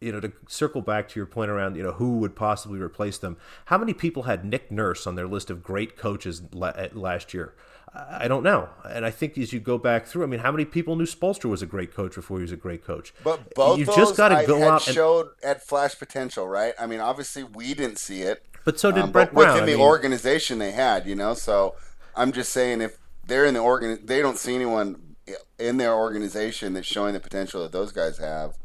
[0.00, 3.18] you know, to circle back to your point around, you know, who would possibly replace
[3.18, 3.36] them?
[3.64, 7.54] How many people had Nick Nurse on their list of great coaches last year?
[7.94, 8.68] I don't know.
[8.88, 11.46] And I think as you go back through, I mean, how many people knew Spoelstra
[11.46, 13.12] was a great coach before he was a great coach?
[13.24, 16.74] But both you just got to go out and showed at flash potential, right?
[16.78, 19.54] I mean, obviously we didn't see it, but so did um, Brett Brown.
[19.54, 21.34] Within the mean, organization, they had, you know.
[21.34, 21.76] So
[22.14, 24.00] I'm just saying, if they're in the organ.
[24.04, 25.16] They don't see anyone
[25.58, 28.58] in their organization that's showing the potential that those guys have.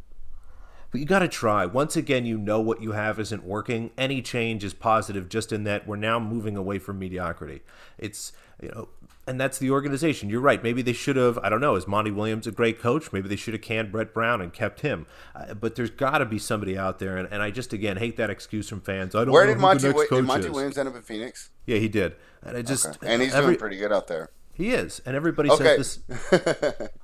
[0.89, 1.65] But you got to try.
[1.65, 3.91] Once again, you know what you have isn't working.
[3.97, 7.61] Any change is positive, just in that we're now moving away from mediocrity.
[7.97, 8.89] It's you know,
[9.25, 10.29] and that's the organization.
[10.29, 10.61] You're right.
[10.61, 11.39] Maybe they should have.
[11.39, 11.75] I don't know.
[11.75, 13.11] Is Monty Williams a great coach?
[13.11, 15.07] Maybe they should have canned Brett Brown and kept him.
[15.35, 18.15] Uh, but there's got to be somebody out there, and, and I just again hate
[18.17, 19.15] that excuse from fans.
[19.15, 19.33] I don't.
[19.33, 21.49] Where did Monty, did Monty Williams end up in Phoenix?
[21.65, 22.15] Yeah, he did.
[22.43, 23.11] And I just okay.
[23.11, 24.29] and he's every, doing pretty good out there.
[24.53, 25.77] He is, and everybody okay.
[25.77, 26.89] says this.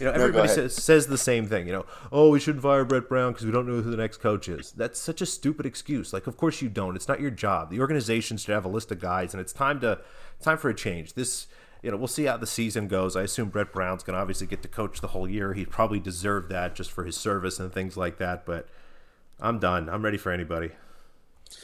[0.00, 0.72] You know, everybody ahead.
[0.72, 1.66] says, says the same thing.
[1.66, 4.18] You know, oh, we shouldn't fire Brett Brown because we don't know who the next
[4.18, 4.72] coach is.
[4.72, 6.12] That's such a stupid excuse.
[6.12, 6.96] Like, of course you don't.
[6.96, 7.70] It's not your job.
[7.70, 10.00] The organization should have a list of guys, and it's time to
[10.40, 11.14] time for a change.
[11.14, 11.46] This,
[11.82, 13.14] you know, we'll see how the season goes.
[13.16, 15.54] I assume Brett Brown's going to obviously get to coach the whole year.
[15.54, 18.44] He probably deserved that just for his service and things like that.
[18.44, 18.68] But
[19.38, 19.88] I'm done.
[19.88, 20.70] I'm ready for anybody.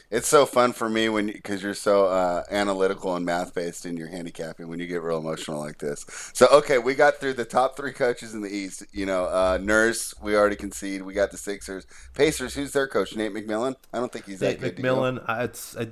[0.09, 3.95] It's so fun for me when because you're so uh, analytical and math based in
[3.95, 6.05] your handicapping when you get real emotional like this.
[6.33, 8.83] So okay, we got through the top three coaches in the East.
[8.91, 11.03] You know, uh, Nurse, we already conceded.
[11.03, 12.55] We got the Sixers, Pacers.
[12.55, 13.15] Who's their coach?
[13.15, 13.75] Nate McMillan.
[13.93, 14.83] I don't think he's that Nate good.
[14.83, 15.87] McMillan, it's I,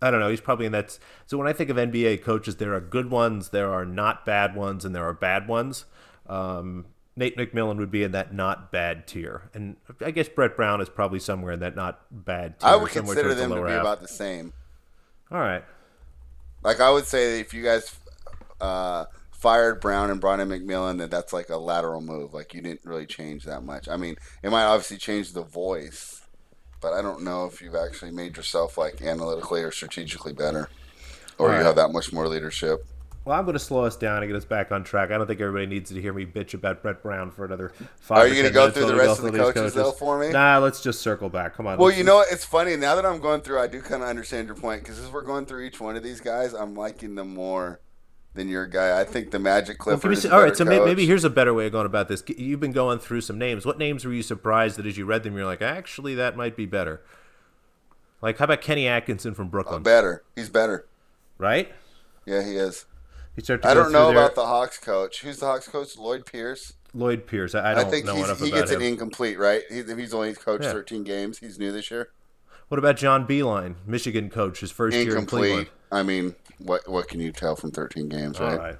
[0.00, 0.30] I don't know.
[0.30, 0.98] He's probably in that.
[1.26, 4.54] So when I think of NBA coaches, there are good ones, there are not bad
[4.54, 5.84] ones, and there are bad ones.
[6.28, 10.80] Um, Nate McMillan would be in that not bad tier, and I guess Brett Brown
[10.80, 12.70] is probably somewhere in that not bad tier.
[12.70, 13.80] I would consider towards the them to be half.
[13.80, 14.52] about the same.
[15.30, 15.64] All right.
[16.62, 17.94] Like I would say, if you guys
[18.60, 22.32] uh, fired Brown and brought in McMillan, then that's like a lateral move.
[22.32, 23.88] Like you didn't really change that much.
[23.88, 26.22] I mean, it might obviously change the voice,
[26.80, 30.70] but I don't know if you've actually made yourself like analytically or strategically better,
[31.38, 32.86] or you have that much more leadership.
[33.24, 35.12] Well, I'm going to slow us down and get us back on track.
[35.12, 38.18] I don't think everybody needs to hear me bitch about Brett Brown for another five.
[38.18, 40.30] Are you gonna go through the rest of the these coaches, though, for me?
[40.30, 41.54] Nah, let's just circle back.
[41.54, 41.78] Come on.
[41.78, 42.32] Well, you just- know what?
[42.32, 43.60] It's funny now that I'm going through.
[43.60, 46.02] I do kind of understand your point because as we're going through each one of
[46.02, 47.80] these guys, I'm liking them more
[48.34, 48.98] than your guy.
[49.00, 50.02] I think the Magic Well, Clippers.
[50.02, 50.84] give me is some- all right, so coach.
[50.84, 52.24] maybe here's a better way of going about this.
[52.26, 53.64] You've been going through some names.
[53.64, 56.56] What names were you surprised that as you read them, you're like, actually, that might
[56.56, 57.02] be better?
[58.20, 59.82] Like, how about Kenny Atkinson from Brooklyn?
[59.84, 60.24] better.
[60.34, 60.86] He's better.
[61.38, 61.72] right?
[62.26, 62.86] Yeah, he is.
[63.40, 65.22] Start to I don't know about the Hawks coach.
[65.22, 65.96] Who's the Hawks coach?
[65.96, 66.74] Lloyd Pierce.
[66.94, 67.54] Lloyd Pierce.
[67.54, 68.82] I, I I, don't think know enough he about gets him.
[68.82, 69.62] it incomplete, right?
[69.70, 70.72] He, he's only coached Yeah.
[70.72, 71.38] 13 games.
[71.38, 72.10] He's new this year.
[72.68, 75.42] What about John Beilein, Michigan coach, his first year in Incomplete.
[75.42, 75.68] Cleveland?
[75.90, 78.58] I mean, what what can you tell from 13 games, All right?
[78.58, 78.76] right.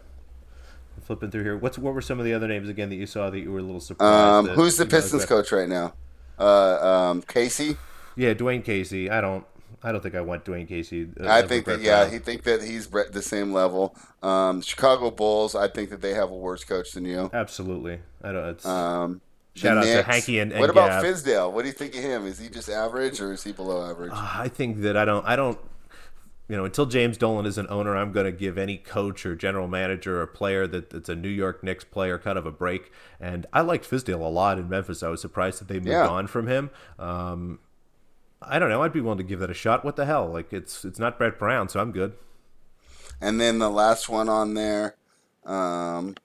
[1.02, 1.56] Flipping through here.
[1.56, 3.58] What's what were some of the other names again that you saw that you were
[3.58, 4.48] a little surprised?
[4.50, 5.94] Um, who's the Pistons coach right now?
[6.38, 7.76] Uh, um, Casey.
[8.14, 9.10] Yeah, Dwane Casey.
[9.10, 9.44] I don't.
[9.84, 11.08] I don't think I want Dwane Casey.
[11.20, 13.96] uh, I think that yeah, he think that he's the same level.
[14.22, 15.54] Um, Chicago Bulls.
[15.54, 17.30] I think that they have a worse coach than you.
[17.32, 17.98] absolutely.
[18.22, 18.48] I don't.
[18.50, 19.20] It's, Um,
[19.54, 20.08] Shout out to Knicks.
[20.08, 21.04] Hanky and- and what about Gav.
[21.04, 21.52] Fizdale?
[21.52, 22.26] What do you think of him?
[22.26, 24.12] Is he just average or is he below average?
[24.12, 25.26] Uh, I think that I don't.
[25.26, 25.58] I don't.
[26.48, 29.34] You know, until James Dolan is an owner, I'm going to give any coach or
[29.34, 32.90] general manager or player that, that's a New York Knicks player kind of a break.
[33.20, 35.02] And I liked Fizdale a lot in Memphis.
[35.02, 36.08] I was surprised that they moved Yeah.
[36.08, 36.70] on from him.
[36.98, 37.58] Um,
[38.46, 38.82] I don't know.
[38.82, 39.84] I'd be willing to give that a shot.
[39.84, 40.28] What the hell?
[40.28, 42.14] Like it's it's not Brett Brown, so I'm good.
[43.20, 44.96] And then the last one on there
[45.44, 46.16] um,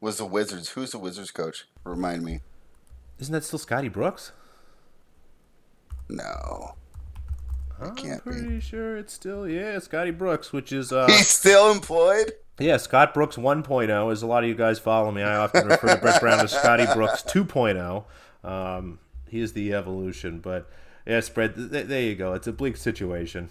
[0.00, 0.70] was the Wizards.
[0.70, 1.66] Who's the Wizards coach?
[1.84, 2.40] Remind me.
[3.18, 4.32] Isn't that still Scotty Brooks?
[6.08, 6.74] No,
[7.80, 8.30] I'm can't be.
[8.30, 12.32] pretty sure it's still yeah, Scotty Brooks, which is uh, he's still employed.
[12.58, 14.12] Yeah, Scott Brooks 1.0.
[14.12, 16.50] As a lot of you guys follow me, I often refer to Brett Brown as
[16.50, 18.04] Scotty Brooks 2.0.
[18.42, 20.68] Um, he is the evolution, but
[21.08, 21.56] yeah, spread.
[21.56, 22.34] Th- there you go.
[22.34, 23.48] It's a bleak situation.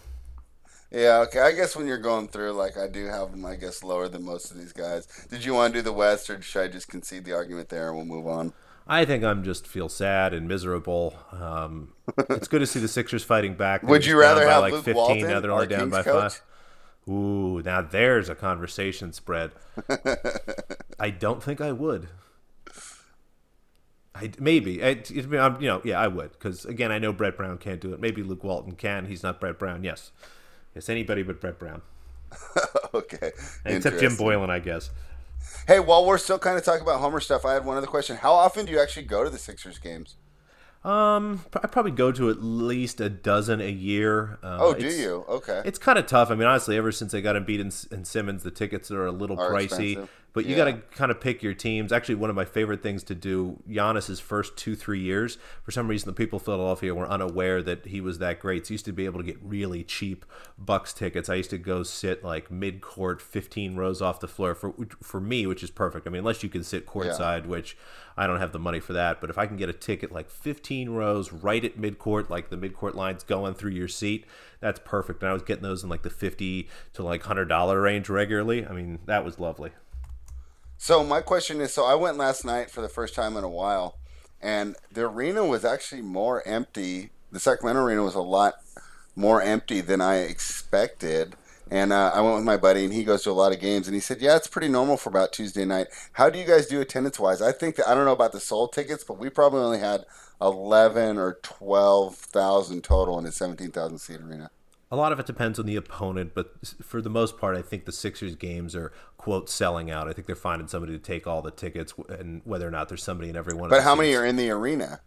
[0.91, 1.41] Yeah, okay.
[1.41, 4.24] I guess when you're going through, like, I do have them, I guess, lower than
[4.24, 5.08] most of these guys.
[5.30, 7.89] Did you want to do the West, or should I just concede the argument there
[7.89, 8.54] and we'll move on?
[8.88, 11.13] I think I'm just feel sad and miserable.
[11.34, 11.93] Um,
[12.30, 13.82] it's good to see the Sixers fighting back.
[13.82, 14.96] They're Would you rather have like Luke 15?
[14.96, 16.34] Walton, now they're only down Kings by coach?
[16.34, 16.43] five.
[17.13, 19.52] Ooh, now there's a conversation spread.
[21.00, 22.08] I don't think I would.
[24.19, 27.58] I maybe I, it- you know yeah I would because again I know Brett Brown
[27.58, 27.99] can't do it.
[27.99, 29.06] Maybe Luke Walton can.
[29.06, 29.84] He's not Brett Brown.
[29.84, 30.12] Yes,
[30.75, 31.82] yes anybody but Brett Brown,
[32.93, 33.32] okay.
[33.65, 34.89] except Jim Boylen, I guess.
[35.67, 38.17] Hey, while we're still kind of talking about Homer stuff, I had one other question.
[38.17, 40.15] How often do you actually go to the Sixers games?
[40.84, 44.39] Um, I probably go to at least a dozen a year.
[44.41, 45.25] Uh, Oh, do you?
[45.27, 45.62] Okay.
[45.65, 46.32] It's kind of tough.
[46.32, 49.12] I mean, honestly, ever since they got Embiid and, and Simmons, the tickets are a
[49.12, 49.63] little Are pricey.
[49.93, 50.10] expensive.
[50.38, 50.65] But you Yeah.
[50.65, 51.91] got to kind of pick your teams.
[51.91, 55.88] Actually, one of my favorite things to do, Giannis's first two, three years, for some
[55.88, 58.67] reason, the people of Philadelphia were unaware that he was that great.
[58.67, 61.28] So used to be able to get really cheap Bucks tickets.
[61.28, 65.19] I used to go sit like mid court, 15 rows off the floor for for
[65.19, 66.06] me, which is perfect.
[66.06, 67.76] I mean, unless you can sit courtside, which
[68.15, 69.19] I don't have the money for that.
[69.19, 72.52] But if I can get a ticket like 15 rows right at mid court, like
[72.52, 74.28] the mid court lines going through your seat,
[74.60, 75.23] that's perfect.
[75.23, 78.67] And I was getting those in like the 50 to like $100 range regularly.
[78.67, 79.71] I mean, that was lovely.
[80.78, 83.50] So my question is, so I went last night for the first time in a
[83.50, 83.98] while,
[84.42, 87.10] and the arena was actually more empty.
[87.32, 88.56] The Sacramento arena was a lot
[89.16, 91.36] more empty than I expected.
[91.70, 93.88] And uh, I went with my buddy, and he goes to a lot of games,
[93.88, 96.68] and he said, "Yeah, it's pretty normal for about Tuesday night." How do you guys
[96.68, 97.42] do attendance wise?
[97.42, 100.06] I think that I don't know about the sold tickets, but we probably only had
[100.40, 104.50] eleven or twelve thousand total in a seventeen thousand seat arena.
[104.89, 107.86] A lot of it depends on the opponent, but for the most part, I think
[107.86, 110.08] the Sixers games are quote selling out.
[110.08, 113.04] I think they're finding somebody to take all the tickets, and whether or not there's
[113.04, 113.69] somebody in every one.
[113.69, 115.02] But how many are in the arena?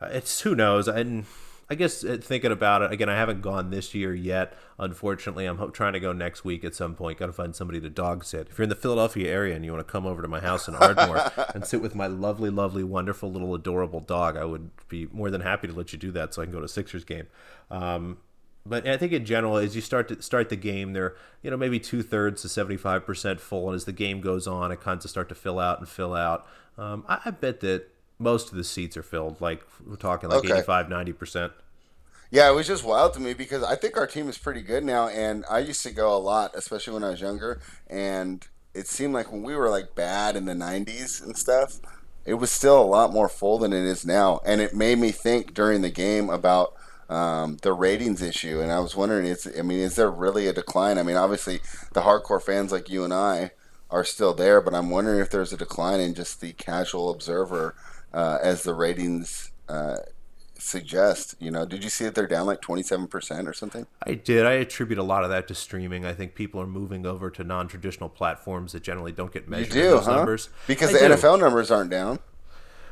[0.00, 1.24] Uh, it's who knows, and
[1.70, 4.54] I guess uh, thinking about it again, I haven't gone this year yet.
[4.78, 7.18] Unfortunately, I'm trying to go next week at some point.
[7.18, 8.48] Got to find somebody to dog sit.
[8.50, 10.66] If you're in the Philadelphia area and you want to come over to my house
[10.66, 15.08] in Ardmore and sit with my lovely, lovely, wonderful little adorable dog, I would be
[15.12, 17.26] more than happy to let you do that, so I can go to Sixers game.
[17.70, 18.18] Um,
[18.68, 21.56] but I think in general, as you start to start the game, they're you know
[21.56, 24.80] maybe two thirds to seventy five percent full, and as the game goes on, it
[24.80, 26.46] kind of start to fill out and fill out.
[26.76, 29.40] Um, I, I, bet that most of the seats are filled.
[29.40, 30.52] Like we're talking like okay.
[30.52, 31.52] 85 90 percent.
[32.30, 34.84] Yeah, it was just wild to me because I think our team is pretty good
[34.84, 38.86] now, and I used to go a lot, especially when I was younger, and it
[38.86, 41.80] seemed like when we were like bad in the '90s and stuff,
[42.26, 45.10] it was still a lot more full than it is now, and it made me
[45.10, 46.74] think during the game about
[47.08, 50.52] um, the ratings issue, and I was wondering, is I mean, is there really a
[50.52, 50.98] decline?
[50.98, 51.60] I mean, obviously,
[51.92, 53.52] the hardcore fans like you and I
[53.90, 57.74] are still there, but I'm wondering if there's a decline in just the casual observer
[58.12, 59.96] uh, as the ratings uh,
[60.58, 61.34] suggest.
[61.38, 63.86] You know, did you see that they're down like 27% or something?
[64.02, 64.44] I did.
[64.44, 66.04] I attribute a lot of that to streaming.
[66.04, 69.82] I think people are moving over to non-traditional platforms that generally don't get measured you
[69.82, 70.16] do, those huh?
[70.16, 70.50] numbers.
[70.66, 71.14] Because I the do.
[71.14, 72.18] NFL numbers aren't down.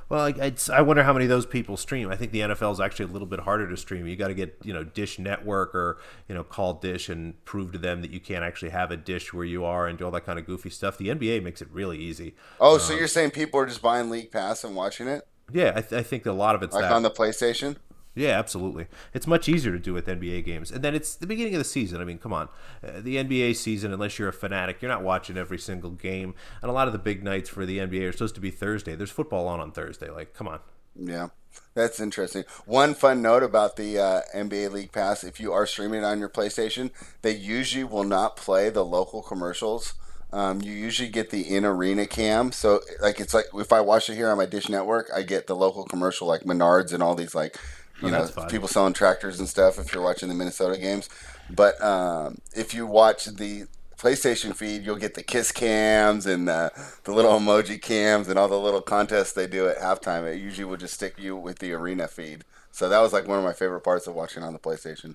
[0.09, 0.33] Well,
[0.73, 2.11] I wonder how many of those people stream.
[2.11, 4.07] I think the NFL is actually a little bit harder to stream.
[4.07, 7.73] You got to get you know Dish Network or you know call Dish and prove
[7.73, 10.13] to them that you can't actually have a dish where you are and do all
[10.13, 10.97] that kind of goofy stuff.
[10.97, 12.35] The NBA makes it really easy.
[12.61, 15.27] Oh, so um, you're saying people are just buying League Pass and watching it?
[15.53, 16.93] Yeah, I, th- I think a lot of it's like that.
[16.93, 17.77] on the PlayStation.
[18.17, 18.87] Yeah, absolutely.
[19.13, 20.71] It's much easier to do with NBA games.
[20.73, 22.01] And then it's the beginning of the season.
[22.01, 22.49] I mean, come on.
[22.83, 26.35] Uh, the NBA season, unless you're a fanatic, you're not watching every single game.
[26.63, 28.97] And a lot of the big nights for the NBA are supposed to be Thursday.
[28.97, 30.09] There's football on on Thursday.
[30.09, 30.61] Like, come on.
[30.99, 31.29] Yeah.
[31.75, 32.45] That's interesting.
[32.65, 36.29] One fun note about the uh, NBA League Pass: if you are streaming on your
[36.29, 36.91] PlayStation,
[37.23, 39.95] they usually will not play the local commercials.
[40.33, 44.11] Um, you usually get the in arena cam, so like it's like if I watch
[44.11, 47.15] it here on my Dish Network, I get the local commercial like Menards and all
[47.15, 47.57] these like
[48.03, 49.79] you oh, know people selling tractors and stuff.
[49.79, 51.09] If you're watching the Minnesota games,
[51.51, 53.67] but um, if you watch the
[53.99, 56.71] PlayStation feed, you'll get the kiss cams and the,
[57.05, 60.31] the little emoji cams and all the little contests they do at halftime.
[60.31, 62.45] It usually will just stick you with the arena feed.
[62.71, 65.15] So that was like one of my favorite parts of watching on the PlayStation.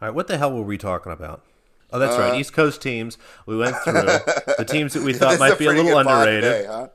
[0.00, 1.42] All right, what the hell were we talking about?
[1.92, 2.40] Oh, that's uh, right.
[2.40, 3.16] East Coast teams.
[3.46, 6.42] We went through the teams that we thought might be a little underrated.
[6.42, 6.88] Today, huh?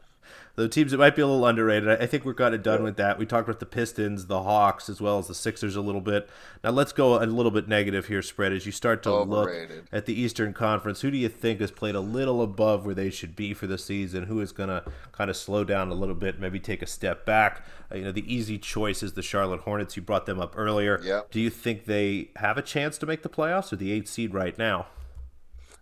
[0.55, 1.89] The teams that might be a little underrated.
[1.89, 3.17] I think we're kind of done with that.
[3.17, 6.29] We talked about the Pistons, the Hawks, as well as the Sixers a little bit.
[6.63, 9.77] Now let's go a little bit negative here, spread as you start to Overrated.
[9.77, 11.01] look at the Eastern Conference.
[11.01, 13.77] Who do you think has played a little above where they should be for the
[13.77, 14.23] season?
[14.25, 17.25] Who is going to kind of slow down a little bit, maybe take a step
[17.25, 17.65] back?
[17.91, 19.95] Uh, you know, the easy choice is the Charlotte Hornets.
[19.95, 20.99] You brought them up earlier.
[21.03, 21.31] Yep.
[21.31, 24.33] Do you think they have a chance to make the playoffs or the eighth seed
[24.33, 24.87] right now?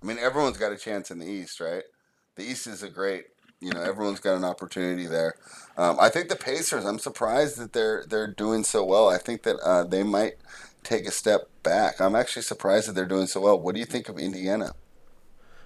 [0.01, 1.83] I mean, everyone's got a chance in the East, right?
[2.35, 3.25] The East is a great
[3.61, 5.35] you know, everyone's got an opportunity there.
[5.77, 6.85] Um, I think the Pacers.
[6.85, 9.09] I'm surprised that they're they're doing so well.
[9.09, 10.35] I think that uh, they might
[10.83, 11.99] take a step back.
[11.99, 13.59] I'm actually surprised that they're doing so well.
[13.59, 14.73] What do you think of Indiana?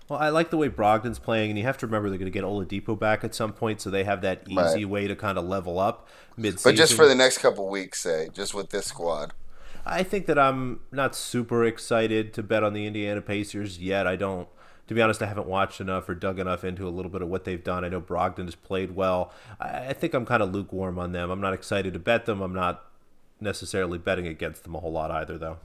[0.09, 2.37] Well, I like the way Brogdon's playing, and you have to remember they're going to
[2.37, 4.89] get Oladipo back at some point, so they have that easy right.
[4.89, 6.59] way to kind of level up mid.
[6.61, 9.33] But just for the next couple weeks, say, just with this squad.
[9.85, 14.07] I think that I'm not super excited to bet on the Indiana Pacers yet.
[14.07, 14.47] I don't
[14.93, 17.27] to be honest, I haven't watched enough or dug enough into a little bit of
[17.27, 17.83] what they've done.
[17.83, 19.33] I know Brogdon has played well.
[19.59, 21.31] I, I think I'm kind of lukewarm on them.
[21.31, 22.41] I'm not excited to bet them.
[22.41, 22.85] I'm not
[23.41, 25.57] necessarily betting against them a whole lot either, though.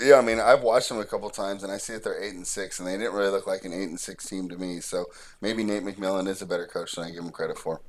[0.00, 2.34] Yeah, I mean, I've watched them a couple times, and I see that they're eight
[2.34, 4.80] and six, and they didn't really look like an eight and six team to me.
[4.80, 5.06] So
[5.40, 7.80] maybe Nate McMillan is a better coach than I give him credit for.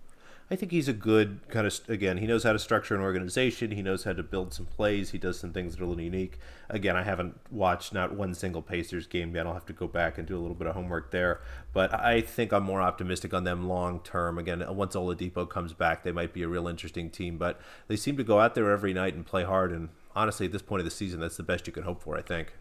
[0.52, 2.18] I think he's a good kind of again.
[2.18, 3.72] He knows how to structure an organization.
[3.72, 5.12] He knows how to build some plays.
[5.12, 6.40] He does some things that are a little unique.
[6.70, 9.48] Again, I haven't watched not one single Pacers game yet.
[9.48, 11.40] I'll have to go back and do a little bit of homework there.
[11.72, 14.38] But I think I'm more optimistic on them long term.
[14.38, 17.38] Again, once Oladipo comes back, they might be a real interesting team.
[17.38, 19.72] But they seem to go out there every night and play hard.
[19.72, 19.88] And
[20.18, 22.18] honestly, at this point of the season, that's the best you can hope for.
[22.18, 22.52] I think.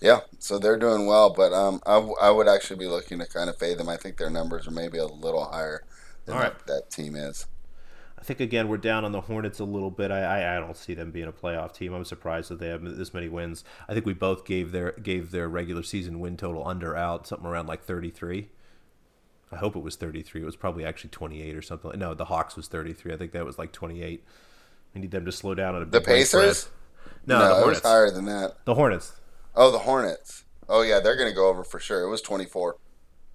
[0.00, 3.26] Yeah, so they're doing well, but um, I, w- I would actually be looking to
[3.26, 3.88] kind of fade them.
[3.88, 5.82] I think their numbers are maybe a little higher
[6.28, 6.58] than All right.
[6.58, 7.46] that, that team is.
[8.18, 10.10] I think again we're down on the Hornets a little bit.
[10.10, 11.92] I, I, I don't see them being a playoff team.
[11.92, 13.62] I'm surprised that they have this many wins.
[13.88, 17.46] I think we both gave their gave their regular season win total under out something
[17.46, 18.48] around like 33.
[19.50, 20.42] I hope it was 33.
[20.42, 21.98] It was probably actually 28 or something.
[21.98, 23.14] No, the Hawks was 33.
[23.14, 24.22] I think that was like 28.
[24.94, 26.68] We need them to slow down on a big The Pacers?
[27.24, 27.80] No, no, the Hornets.
[27.80, 28.64] It was higher than that.
[28.64, 29.12] The Hornets.
[29.54, 30.44] Oh, the Hornets.
[30.68, 32.02] Oh yeah, they're going to go over for sure.
[32.02, 32.76] It was 24.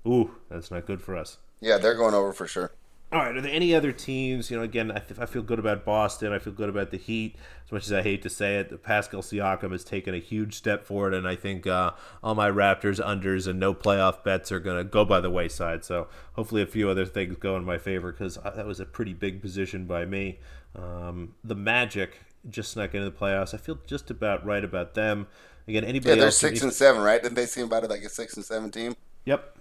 [0.08, 1.38] Ooh, that's not good for us.
[1.62, 2.74] Yeah, they're going over for sure.
[3.14, 3.38] All right.
[3.38, 4.50] Are there any other teams?
[4.50, 6.34] You know, again, I, th- I feel good about Boston.
[6.34, 7.36] I feel good about the Heat.
[7.64, 10.84] As much as I hate to say it, Pascal Siakam has taken a huge step
[10.84, 11.92] forward, and I think uh,
[12.24, 15.86] all my Raptors unders and no playoff bets are going to go by the wayside.
[15.86, 19.14] So hopefully, a few other things go in my favor because that was a pretty
[19.14, 20.40] big position by me.
[20.76, 23.54] Um, the Magic just snuck into the playoffs.
[23.54, 25.28] I feel just about right about them.
[25.68, 26.38] Again, anybody yeah, they're else?
[26.38, 27.22] six and seven, right?
[27.22, 28.96] Didn't they seem about it like a six and seven team?
[29.26, 29.56] Yep.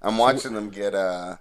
[0.00, 1.36] I'm watching them get uh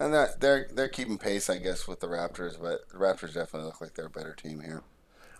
[0.00, 3.64] and they're, they're they're keeping pace, I guess, with the Raptors, but the Raptors definitely
[3.64, 4.82] look like they're a better team here.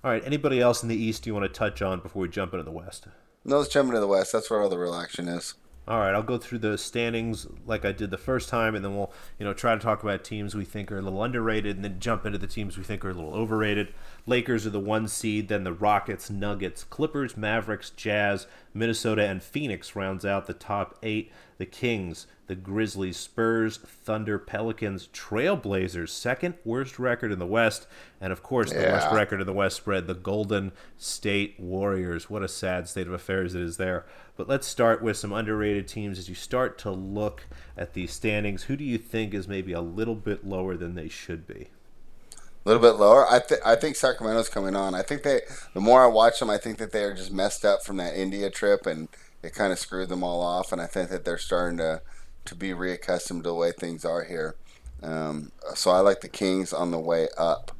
[0.04, 0.22] All right.
[0.24, 2.70] Anybody else in the East you want to touch on before we jump into the
[2.70, 3.08] West?
[3.44, 4.32] No, let's jump into the West.
[4.32, 5.54] That's where all the real action is.
[5.88, 8.96] All right, I'll go through the standings like I did the first time, and then
[8.96, 11.84] we'll, you know, try to talk about teams we think are a little underrated, and
[11.84, 13.94] then jump into the teams we think are a little overrated.
[14.26, 19.96] Lakers are the one seed, then the Rockets, Nuggets, Clippers, Mavericks, Jazz, Minnesota, and Phoenix
[19.96, 21.32] rounds out the top eight.
[21.58, 27.86] The Kings, the Grizzlies, Spurs, Thunder, Pelicans, Trailblazers, second worst record in the West,
[28.20, 28.92] and of course the Yeah.
[28.92, 32.28] worst record in the West spread, the Golden State Warriors.
[32.28, 34.04] What a sad state of affairs it is there.
[34.36, 38.64] But let's start with some underrated teams as you start to look at these standings.
[38.64, 41.68] Who do you think is maybe a little bit lower than they should be?
[42.66, 43.30] A little bit lower.
[43.30, 44.92] I think I think Sacramento's coming on.
[44.92, 45.42] I think they.
[45.72, 48.16] The more I watch them, I think that they are just messed up from that
[48.16, 49.06] India trip, and
[49.40, 50.72] it kind of screwed them all off.
[50.72, 52.02] And I think that they're starting to
[52.44, 54.56] to be reaccustomed to the way things are here.
[55.00, 57.70] Um, so I like the Kings on the way up.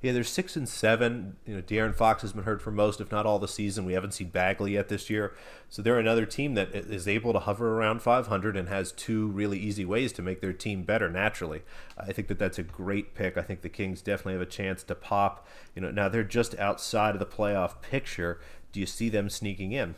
[0.00, 1.36] Yeah, they're six and seven.
[1.44, 3.84] You know, De'Aaron Fox has been hurt for most, if not all, the season.
[3.84, 5.34] We haven't seen Bagley yet this year,
[5.68, 9.58] so they're another team that is able to hover around 500 and has two really
[9.58, 11.62] easy ways to make their team better naturally.
[11.98, 13.36] I think that that's a great pick.
[13.36, 15.48] I think the Kings definitely have a chance to pop.
[15.74, 18.38] You know, now they're just outside of the playoff picture.
[18.70, 19.96] Do you see them sneaking in?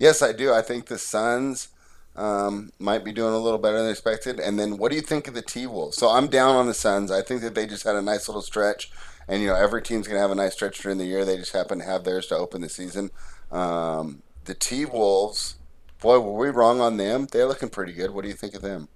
[0.00, 0.52] Yes, I do.
[0.52, 1.68] I think the Suns
[2.16, 4.40] um, might be doing a little better than expected.
[4.40, 5.96] And then, what do you think of the T Wolves?
[5.96, 7.10] So I'm down on the Suns.
[7.10, 8.90] I think that they just had a nice little stretch,
[9.28, 11.24] and you know every team's gonna have a nice stretch during the year.
[11.24, 13.10] They just happen to have theirs to open the season.
[13.50, 15.56] Um, the T Wolves,
[16.00, 17.26] boy, were we wrong on them?
[17.30, 18.10] They're looking pretty good.
[18.10, 18.88] What do you think of them?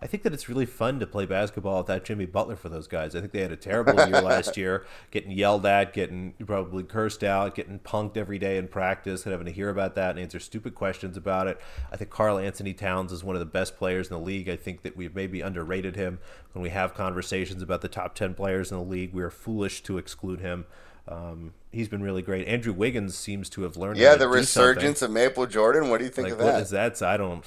[0.00, 3.16] I think that it's really fun to play basketball without Jimmy Butler for those guys.
[3.16, 7.24] I think they had a terrible year last year, getting yelled at, getting probably cursed
[7.24, 10.38] out, getting punked every day in practice, and having to hear about that and answer
[10.38, 11.60] stupid questions about it.
[11.90, 14.48] I think Karl-Anthony Towns is one of the best players in the league.
[14.48, 16.20] I think that we've maybe underrated him
[16.52, 19.12] when we have conversations about the top 10 players in the league.
[19.12, 20.66] We are foolish to exclude him.
[21.08, 22.46] Um, he's been really great.
[22.46, 23.98] Andrew Wiggins seems to have learned.
[23.98, 25.88] Yeah, the resurgence of Maple Jordan.
[25.88, 26.62] What do you think like, of what that?
[26.62, 27.02] is that?
[27.02, 27.44] I don't.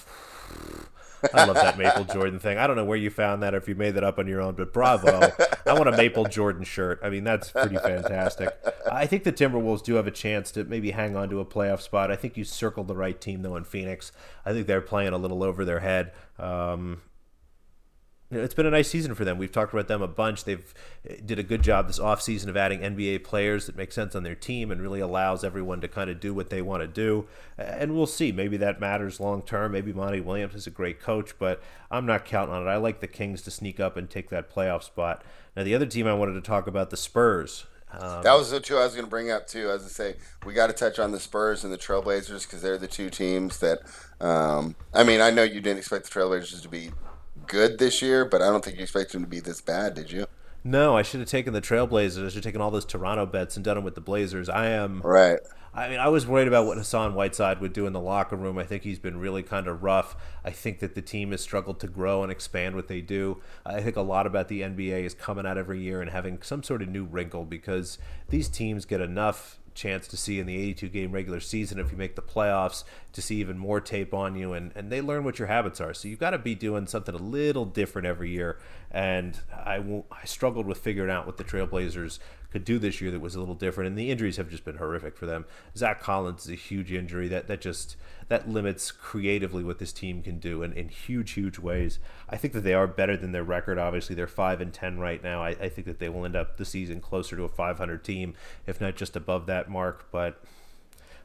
[1.33, 2.57] I love that Maple Jordan thing.
[2.57, 4.41] I don't know where you found that or if you made that up on your
[4.41, 5.31] own, but bravo.
[5.65, 6.99] I want a Maple Jordan shirt.
[7.03, 8.49] I mean, that's pretty fantastic.
[8.91, 11.81] I think the Timberwolves do have a chance to maybe hang on to a playoff
[11.81, 12.11] spot.
[12.11, 14.11] I think you circled the right team, though, in Phoenix.
[14.45, 16.11] I think they're playing a little over their head.
[16.39, 17.01] Um,
[18.31, 19.37] it's been a nice season for them.
[19.37, 20.43] We've talked about them a bunch.
[20.45, 20.73] They've
[21.07, 24.23] eh, did a good job this offseason of adding NBA players that make sense on
[24.23, 27.27] their team and really allows everyone to kind of do what they want to do.
[27.57, 28.31] And we'll see.
[28.31, 29.73] Maybe that matters long term.
[29.73, 32.69] Maybe Monty Williams is a great coach, but I'm not counting on it.
[32.69, 35.23] I like the Kings to sneak up and take that playoff spot.
[35.55, 37.65] Now, the other team I wanted to talk about, the Spurs.
[37.93, 39.69] Um, That was the two I was going to bring up too.
[39.69, 40.15] As I say,
[40.45, 43.59] we got to touch on the Spurs and the Trailblazers because they're the two teams
[43.59, 43.79] that.
[44.21, 46.91] Um, I mean, I know you didn't expect the Trailblazers to be
[47.47, 50.11] good this year, but I don't think you expected them to be this bad, did
[50.11, 50.25] you?
[50.63, 52.25] no, I should have taken the Trailblazers.
[52.25, 54.47] I should have taken all those Toronto bets and done them with the Blazers.
[54.49, 55.01] I am.
[55.01, 55.39] Right.
[55.73, 58.57] I mean, I was worried about what Hassan Whiteside would do in the locker room.
[58.57, 60.17] I think he's been really kind of rough.
[60.43, 63.41] I think that the team has struggled to grow and expand what they do.
[63.65, 66.61] I think a lot about the NBA is coming out every year and having some
[66.61, 70.89] sort of new wrinkle because these teams get enough chance to see in the 82
[70.89, 74.53] game regular season if you make the playoffs to see even more tape on you
[74.53, 75.93] and, and they learn what your habits are.
[75.93, 78.57] So you've got to be doing something a little different every year
[78.91, 82.19] and I, I struggled with figuring out what the trailblazers
[82.51, 84.75] could do this year that was a little different and the injuries have just been
[84.75, 85.45] horrific for them.
[85.77, 87.95] Zach collins is a huge injury that, that just
[88.27, 91.99] that limits creatively what this team can do in, in huge huge ways.
[92.29, 94.15] I think that they are better than their record obviously.
[94.15, 95.41] They're 5 and 10 right now.
[95.41, 98.33] I, I think that they will end up the season closer to a 500 team
[98.67, 100.07] if not just above that mark.
[100.11, 100.43] But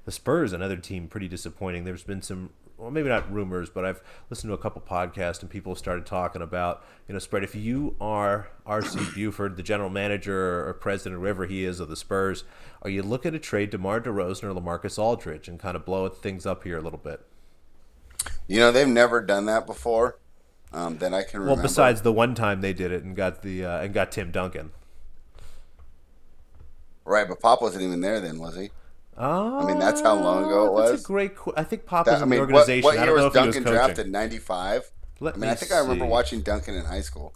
[0.04, 1.82] the Spurs, another team, pretty disappointing.
[1.82, 5.50] There's been some, well, maybe not rumors, but I've listened to a couple podcasts and
[5.50, 7.42] people have started talking about, you know, spread.
[7.42, 8.98] If you are R.C.
[9.14, 12.44] Buford, the general manager or president, or whoever he is of the Spurs,
[12.82, 16.44] are you looking to trade DeMar DeRozan or LaMarcus Aldridge and kind of blow things
[16.44, 17.24] up here a little bit?
[18.46, 20.18] You know, they've never done that before.
[20.72, 21.54] Um, that I can remember.
[21.54, 24.30] Well, besides the one time they did it and got the uh, and got Tim
[24.30, 24.72] Duncan.
[27.04, 28.70] right, but Pop wasn't even there then, was he?
[29.18, 31.04] Oh, I mean, that's how long ago it That's was?
[31.04, 31.36] a great.
[31.36, 32.84] Qu- I think Pop That, is I in mean, the what, organization.
[32.84, 34.12] what I year don't was Duncan drafted?
[34.12, 34.90] Ninety five.
[35.20, 37.32] I mean, me I think I remember watching Duncan in high school.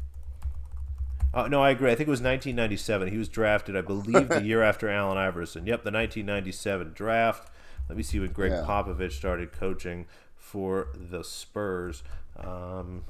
[1.32, 1.90] Uh, no, I agree.
[1.90, 3.08] I think it was 1997.
[3.08, 5.64] He was drafted, I believe, the year after Allen Iverson.
[5.66, 7.50] Yep, the 1997 draft.
[7.88, 8.64] Let me see when Greg Yeah.
[8.66, 10.06] Popovich started coaching
[10.36, 12.02] for the Spurs.
[12.36, 13.04] Um,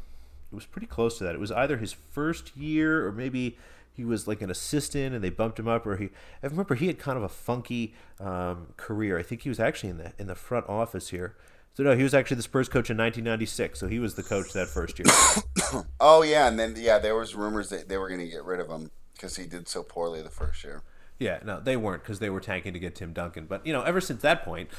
[0.53, 1.35] it was pretty close to that.
[1.35, 3.57] It was either his first year or maybe
[3.93, 6.11] he was like an assistant and they bumped him up or he
[6.43, 9.19] I remember he had kind of a funky um, career.
[9.19, 11.37] I think he was actually in the in the front office here.
[11.75, 13.79] So no, he was actually the Spurs coach in 1996.
[13.79, 15.07] So he was the coach that first year.
[16.01, 18.59] Oh yeah, and then yeah, there was rumors that they were going to get rid
[18.59, 20.83] of him because he did so poorly the first year.
[21.19, 23.45] Yeah, no, they weren't because they were tanking to get Tim Duncan.
[23.45, 24.71] But you know, ever since that point,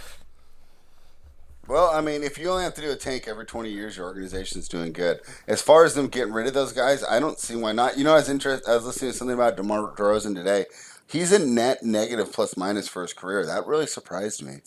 [1.68, 4.08] Well, I mean, if you only have to do a tank every 20 years, your
[4.08, 5.22] organization's doing good.
[5.48, 7.98] As far as them getting rid of those guys, I don't see why not.
[7.98, 10.66] You know, I was interest, I was listening to something about DeMar DeRozan today.
[11.08, 13.46] He's a net negative plus minus for his career.
[13.46, 14.62] That really surprised me.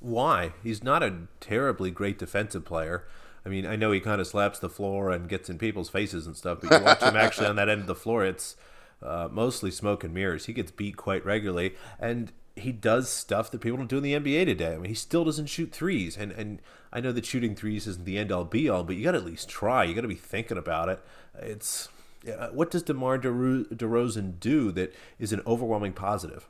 [0.00, 0.52] why?
[0.62, 3.06] He's not a terribly great defensive player.
[3.44, 6.26] I mean, I know he kind of slaps the floor and gets in people's faces
[6.26, 8.56] and stuff, but you watch him actually on that end of the floor, it's
[9.02, 10.46] uh, mostly smoke and mirrors.
[10.46, 14.14] He gets beat quite regularly, and he does stuff that people don't do in the
[14.14, 14.74] NBA today.
[14.74, 16.60] I mean, he still doesn't shoot threes, and and
[16.92, 19.18] I know that shooting threes isn't the end all be all, but you got to
[19.18, 19.84] at least try.
[19.84, 21.00] You got to be thinking about it.
[21.38, 21.88] It's
[22.24, 26.48] yeah, what does DeMar DeRo- DeRozan do that is an overwhelming positive?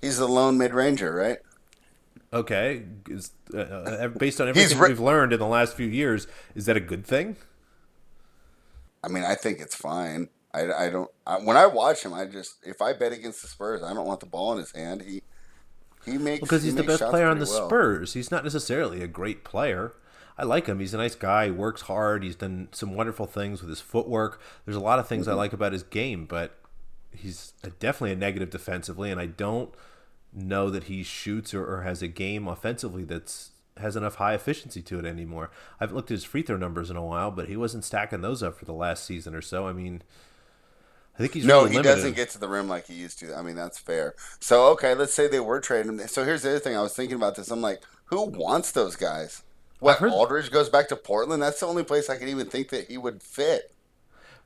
[0.00, 1.38] He's the lone mid ranger, right?
[2.32, 6.26] Okay, is, uh, uh, based on everything re- we've learned in the last few years,
[6.54, 7.36] is that a good thing?
[9.04, 10.28] I mean, I think it's fine.
[10.54, 11.10] I, I don't.
[11.26, 14.06] I, when I watch him, I just if I bet against the Spurs, I don't
[14.06, 15.02] want the ball in his hand.
[15.02, 15.22] He
[16.04, 17.68] he makes Because he he's the best player on the well.
[17.68, 18.14] Spurs.
[18.14, 19.94] He's not necessarily a great player.
[20.36, 20.80] I like him.
[20.80, 21.46] He's a nice guy.
[21.46, 22.22] He works hard.
[22.22, 24.40] He's done some wonderful things with his footwork.
[24.64, 25.38] There's a lot of things I mm-hmm.
[25.38, 26.58] like about his game, but
[27.14, 29.74] he's a- definitely a negative defensively, and I don't
[30.32, 34.82] know that he shoots or, or has a game offensively that's has enough high efficiency
[34.82, 35.50] to it anymore.
[35.80, 38.42] I've looked at his free throw numbers in a while, but he wasn't stacking those
[38.42, 39.66] up for the last season or so.
[39.66, 40.02] I mean,
[41.14, 41.94] I think he's No, really he limited.
[41.96, 43.34] doesn't get to the rim like he used to.
[43.34, 44.14] I mean, that's fair.
[44.40, 45.98] So, okay, let's say they were trading.
[46.06, 46.76] So, here's the other thing.
[46.76, 47.50] I was thinking about this.
[47.50, 49.42] I'm like, who wants those guys?
[49.78, 51.42] What, heard- Aldridge goes back to Portland?
[51.42, 53.74] That's the only place I could even think that he would fit.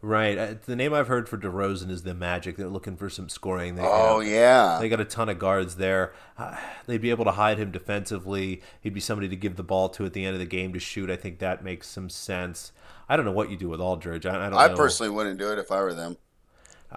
[0.03, 0.37] Right.
[0.37, 2.57] Uh, the name I've heard for DeRozan is the Magic.
[2.57, 3.77] They're looking for some scoring.
[3.77, 4.79] They, you Oh, know, yeah.
[4.81, 6.13] They got a ton of guards there.
[6.37, 6.57] Uh,
[6.87, 8.61] they'd be able to hide him defensively.
[8.81, 10.79] He'd be somebody to give the ball to at the end of the game to
[10.79, 11.11] shoot.
[11.11, 12.73] I think that makes some sense.
[13.09, 14.27] I don't know what you do with Aldridge.
[14.27, 14.77] I, I don't I know.
[14.77, 16.19] personally wouldn't do it if I were them.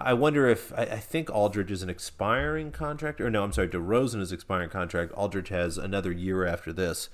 [0.02, 3.68] I wonder if I, I think Aldridge is an expiring contract, or no, I'm sorry,
[3.68, 5.12] DeRozan is expiring contract.
[5.12, 7.08] Aldridge has another year after this.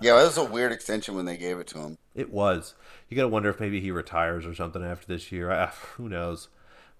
[0.00, 1.98] Yeah, that was a weird extension when they gave it to him.
[2.14, 2.74] It was.
[3.08, 5.50] You got to wonder if maybe he retires or something after this year.
[5.52, 5.66] I,
[5.96, 6.48] who knows?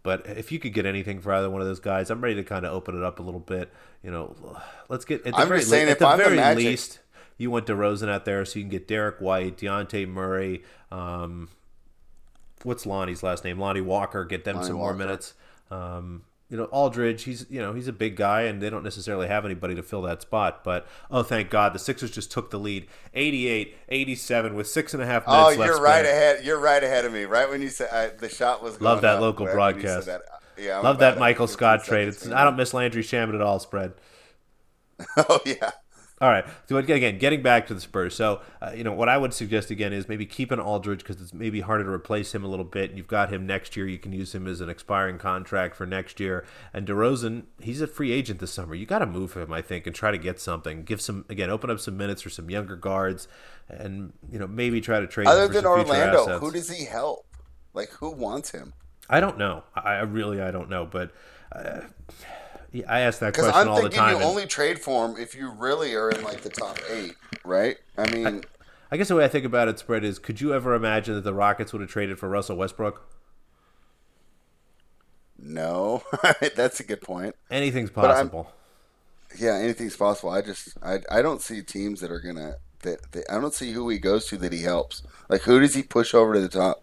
[0.04, 2.44] But if you could get anything for either one of those guys, I'm ready to
[2.44, 3.72] kind of open it up a little bit.
[4.02, 6.18] You know, let's get at the I'm very, just saying, le- at if the I'm
[6.18, 6.98] the very Magic- least,
[7.38, 10.62] you want DeRozan out there so you can get Derrick White, Dejounte Murray.
[10.90, 11.48] Um,
[12.64, 13.58] what's Lonnie's last name?
[13.58, 14.24] Lonnie Walker.
[14.24, 15.34] Get them Lonnie some more minutes.
[15.70, 17.22] Um, you know, Aldridge.
[17.22, 20.02] He's you know he's a big guy, and they don't necessarily have anybody to fill
[20.02, 20.62] that spot.
[20.62, 22.86] But oh, thank God, the Sixers just took the lead,
[23.16, 26.44] 88-87 with six and a half minutes Oh, you're right ahead.
[26.44, 27.24] You're right ahead of me.
[27.24, 28.80] Right when you said I, the shot was.
[28.82, 30.06] Love that up, local right when you said broadcast.
[30.06, 30.22] that.
[30.62, 32.08] Yeah, I'm Love that Michael Scott trade.
[32.08, 32.28] It's.
[32.28, 33.58] I don't miss Landry Shamet at all.
[33.58, 33.94] Spread.
[35.16, 35.72] Oh yeah.
[36.22, 36.44] All right.
[36.68, 38.14] So again, getting back to the Spurs.
[38.14, 41.20] So uh, you know what I would suggest again is maybe keep an Aldridge because
[41.20, 42.92] it's maybe harder to replace him a little bit.
[42.92, 43.88] You've got him next year.
[43.88, 46.46] You can use him as an expiring contract for next year.
[46.72, 48.76] And DeRozan, he's a free agent this summer.
[48.76, 50.84] You got to move him, I think, and try to get something.
[50.84, 53.26] Give some again, open up some minutes for some younger guards,
[53.68, 55.26] and you know maybe try to trade.
[55.26, 57.26] Other than Orlando, who does he help?
[57.74, 58.74] Like who wants him?
[59.10, 59.64] I don't know.
[59.74, 61.10] I, I really I don't know, but.
[61.50, 61.80] Uh,
[62.88, 64.16] I ask that Because question I'm all the thinking time.
[64.18, 67.14] you only trade for him if you really are in like the top eight,
[67.44, 67.76] right?
[67.98, 68.44] I mean,
[68.90, 71.24] I guess the way I think about it, spread is: Could you ever imagine that
[71.24, 73.06] the Rockets would have traded for Russell Westbrook?
[75.38, 76.02] no,
[76.54, 77.34] that's a good point.
[77.50, 78.52] Anything's possible.
[79.38, 80.30] Yeah, anything's possible.
[80.30, 83.72] I just I, I don't see teams that are gonna that, that I don't see
[83.72, 85.02] who he goes to that he helps.
[85.28, 86.82] Like who does he push over to the top?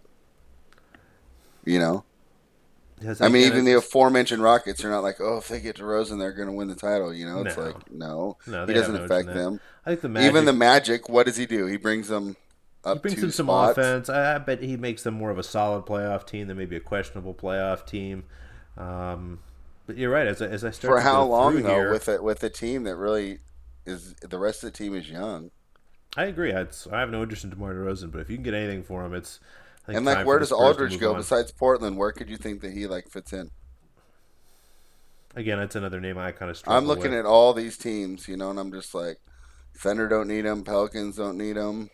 [1.65, 2.03] You know,
[3.21, 6.33] I mean, even the aforementioned Rockets are not like, oh, if they get DeRozan, they're
[6.33, 7.13] going to win the title.
[7.13, 7.63] You know, it's No.
[7.63, 9.59] like no, No, he doesn't affect them.
[9.85, 11.65] I think the Magic, Even the Magic, what does he do?
[11.65, 12.35] He brings them
[12.83, 13.77] up he brings them some spots.
[13.77, 14.09] offense.
[14.09, 16.79] I I bet he makes them more of a solid playoff team than maybe a
[16.79, 18.23] questionable playoff team.
[18.77, 19.39] Um,
[19.85, 20.27] but you're right.
[20.27, 21.69] As I, as I start For how long though?
[21.69, 23.39] here, With a with a team that really
[23.85, 25.51] is the rest of the team is young.
[26.17, 26.53] I agree.
[26.53, 29.05] I'd, I have no interest in DeMar DeRozan, but if you can get anything for
[29.05, 29.39] him, it's
[29.95, 31.17] And like, where does Aldridge go on.
[31.17, 31.97] besides Portland?
[31.97, 33.49] Where could you think that he like fits in?
[35.35, 37.19] Again, that's another name I kind of I'm looking with.
[37.19, 39.17] at all these teams, you know, and I'm just like,
[39.75, 41.89] Thunder don't need him, Pelicans don't need him.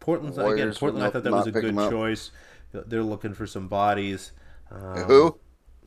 [0.00, 0.46] Portland's again.
[0.48, 2.30] Warriors would Portland, I thought that was a good choice.
[2.72, 4.32] They're looking for some bodies.
[4.70, 5.38] Um, Who?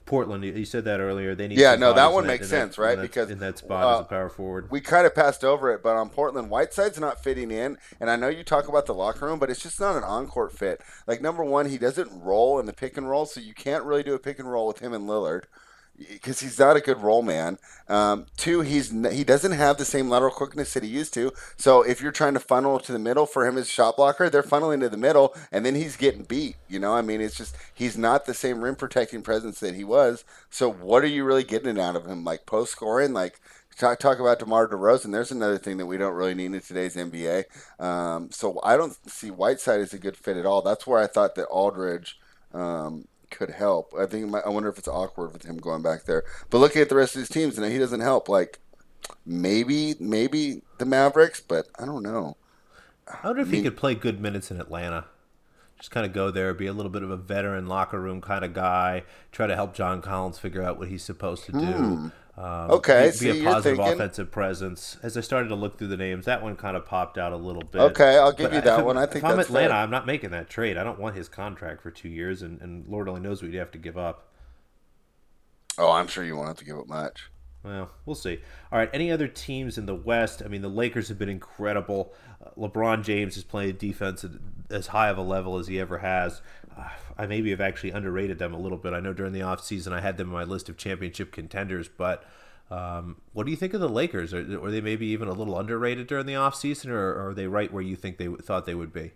[0.08, 0.44] Portland.
[0.44, 1.36] You said that earlier.
[1.36, 1.60] They need.
[1.60, 2.94] Yeah, no, that one makes sense, that, right?
[2.94, 5.44] In that, because in that spot uh, as a power forward, we kind of passed
[5.44, 5.84] over it.
[5.84, 9.26] But on Portland, Whiteside's not fitting in, and I know you talk about the locker
[9.28, 10.82] room, but it's just not an on-court fit.
[11.06, 14.04] Like number one, he doesn't roll in the pick and roll, so you can't really
[14.04, 15.44] do a pick and roll with him and Lillard
[15.98, 17.58] because he's not a good roll man.
[17.88, 21.32] Um, two, he's he doesn't have the same lateral quickness that he used to.
[21.58, 24.30] So if you're trying to funnel to the middle for him as a shot blocker,
[24.30, 26.56] they're funneling to the middle, and then he's getting beat.
[26.68, 29.84] You know, I mean, it's just he's not the same rim protecting presence that he
[29.84, 30.24] was.
[30.50, 32.24] So what are you really getting out of him?
[32.24, 33.40] Like post scoring, like.
[33.80, 35.12] Talk, talk about DeMar DeRozan.
[35.12, 37.44] There's another thing that we don't really need in today's NBA.
[37.80, 40.64] Um, so I don't see Whiteside as a good fit at all.
[40.64, 42.18] That's where I thought that Aldridge
[42.56, 43.94] um, could help.
[43.98, 46.24] I think might, I wonder if it's awkward with him going back there.
[46.50, 48.30] But looking at the rest of his teams, and he doesn't help.
[48.30, 48.60] Like
[49.26, 52.38] maybe maybe the Mavericks, but I don't know.
[53.08, 55.06] I wonder if I mean, he could play good minutes in Atlanta.
[55.78, 58.44] Just kind of go there, be a little bit of a veteran locker room kind
[58.44, 59.04] of guy.
[59.32, 61.60] Try to help John Collins figure out what he's supposed to do.
[61.60, 62.08] Hmm.
[62.38, 64.98] Um, okay, be, be a positive offensive presence.
[65.02, 67.38] As I started to look through the names, that one kind of popped out a
[67.38, 67.82] little bit.
[67.82, 68.96] Okay, I'll give but you that one.
[68.96, 69.78] I think if I'm Atlanta, fair.
[69.78, 70.78] I'm not making that trade.
[70.78, 73.58] I don't want his contract for two years, and, and Lord only knows what you'd
[73.58, 74.32] have to give up.
[75.80, 77.32] Oh, I'm sure you won't have to give up much.
[77.64, 78.40] Well, we'll see.
[78.72, 80.44] All right, any other teams in the West?
[80.46, 82.14] I mean, the Lakers have been incredible.
[82.44, 84.32] Uh, LeBron James is playing defense at
[84.70, 86.42] as high of a level as he ever has.
[87.18, 88.94] I maybe have actually underrated them a little bit.
[88.94, 92.24] I know during the offseason I had them on my list of championship contenders, but
[92.70, 94.34] um, what do you think of the Lakers?
[94.34, 97.48] Are, are they maybe even a little underrated during the offseason, or, or are they
[97.48, 99.12] right where you think they thought they would be?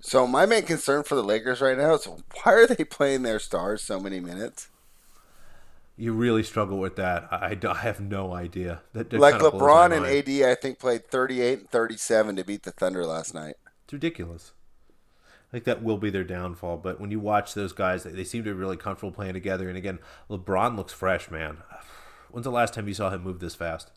[0.00, 3.38] So my main concern for the Lakers right now is why are they playing their
[3.38, 4.68] stars so many minutes?
[5.96, 7.26] You really struggle with that.
[7.32, 8.82] I, I have no idea.
[8.92, 13.04] That like LeBron and AD, I think played 38 and 37 to beat the Thunder
[13.04, 13.56] last night.
[13.84, 14.52] It's ridiculous.
[15.48, 16.76] I think that will be their downfall.
[16.78, 19.68] But when you watch those guys, they, they seem to be really comfortable playing together.
[19.68, 21.58] And again, LeBron looks fresh, man.
[22.30, 23.90] When's the last time you saw him move this fast?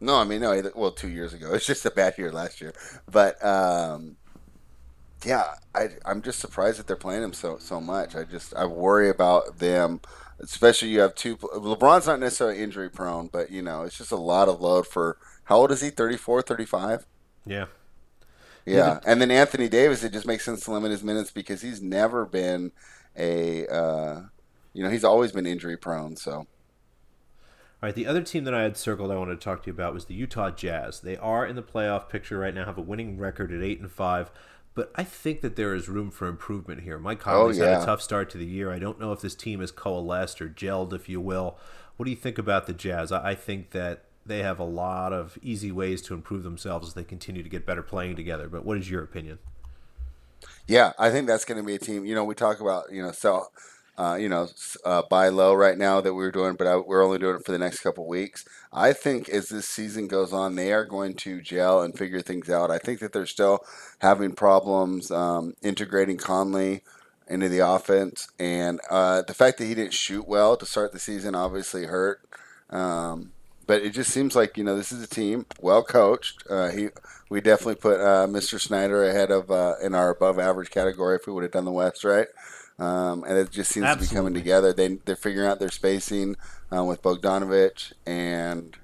[0.00, 0.70] No, I mean no.
[0.74, 1.50] Well, two years ago.
[1.54, 2.72] It's just a bad year last year.
[3.10, 4.16] But um,
[5.24, 8.14] yeah, I, I'm just surprised that they're playing him so so much.
[8.14, 10.00] I just I worry about them,
[10.40, 11.36] especially you have two.
[11.36, 15.18] LeBron's not necessarily injury prone, but you know it's just a lot of load for.
[15.44, 15.90] How old is he?
[15.90, 17.06] 34, 35?
[17.44, 17.66] Yeah.
[18.66, 21.82] Yeah, and then Anthony Davis, it just makes sense to limit his minutes because he's
[21.82, 22.72] never been
[23.16, 24.22] a, uh,
[24.72, 26.16] you know, he's always been injury prone.
[26.16, 26.46] So.
[27.84, 29.74] All right, the other team that I had circled I wanted to talk to you
[29.74, 31.00] about was the Utah Jazz.
[31.00, 33.90] They are in the playoff picture right now, have a winning record at eight and
[33.90, 34.30] five,
[34.74, 36.98] but I think that there is room for improvement here.
[36.98, 37.70] Mike Conley's oh, yeah.
[37.74, 38.72] had a tough start to the year.
[38.72, 41.58] I don't know if this team has coalesced or gelled, if you will.
[41.96, 43.12] What do you think about the Jazz?
[43.12, 47.04] I think that they have a lot of easy ways to improve themselves as they
[47.04, 48.48] continue to get better playing together.
[48.48, 49.38] But what is your opinion?
[50.66, 52.04] Yeah, I think that's going to be a team.
[52.04, 53.52] You know, we talk about you know sell,
[53.98, 54.48] uh, you know,
[54.84, 57.52] uh, buy low right now that we're doing, but I, we're only doing it for
[57.52, 58.44] the next couple weeks.
[58.72, 62.48] I think as this season goes on, they are going to gel and figure things
[62.48, 62.70] out.
[62.70, 63.60] I think that they're still
[63.98, 66.82] having problems um, integrating Conley
[67.28, 70.98] into the offense, and uh, the fact that he didn't shoot well to start the
[70.98, 72.20] season obviously hurt.
[72.70, 73.33] Um,
[73.66, 76.42] but it just seems like you know this is a team well coached.
[76.48, 76.88] Uh, he
[77.28, 78.60] we definitely put uh, Mr.
[78.60, 81.72] Snyder ahead of uh, in our above average category if we would have done the
[81.72, 82.28] West right.
[82.78, 84.06] Um, and it just seems Absolutely.
[84.06, 84.72] to be coming together.
[84.72, 86.36] They they're figuring out their spacing
[86.74, 88.76] uh, with Bogdanovic, and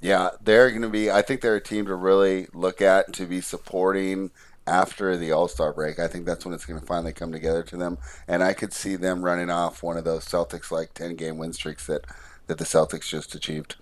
[0.00, 1.10] yeah, they're going to be.
[1.10, 4.30] I think they're a team to really look at to be supporting
[4.66, 5.98] after the All Star break.
[5.98, 8.72] I think that's when it's going to finally come together to them, and I could
[8.72, 12.06] see them running off one of those Celtics like ten game win streaks that
[12.46, 13.76] that the Celtics just achieved.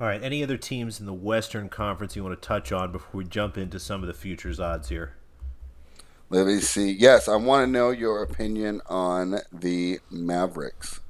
[0.00, 0.22] All right.
[0.22, 3.58] Any other teams in the Western Conference you want to touch on before we jump
[3.58, 5.12] into some of the futures odds here?
[6.30, 6.90] Let me see.
[6.90, 11.00] Yes, I want to know your opinion on the Mavericks.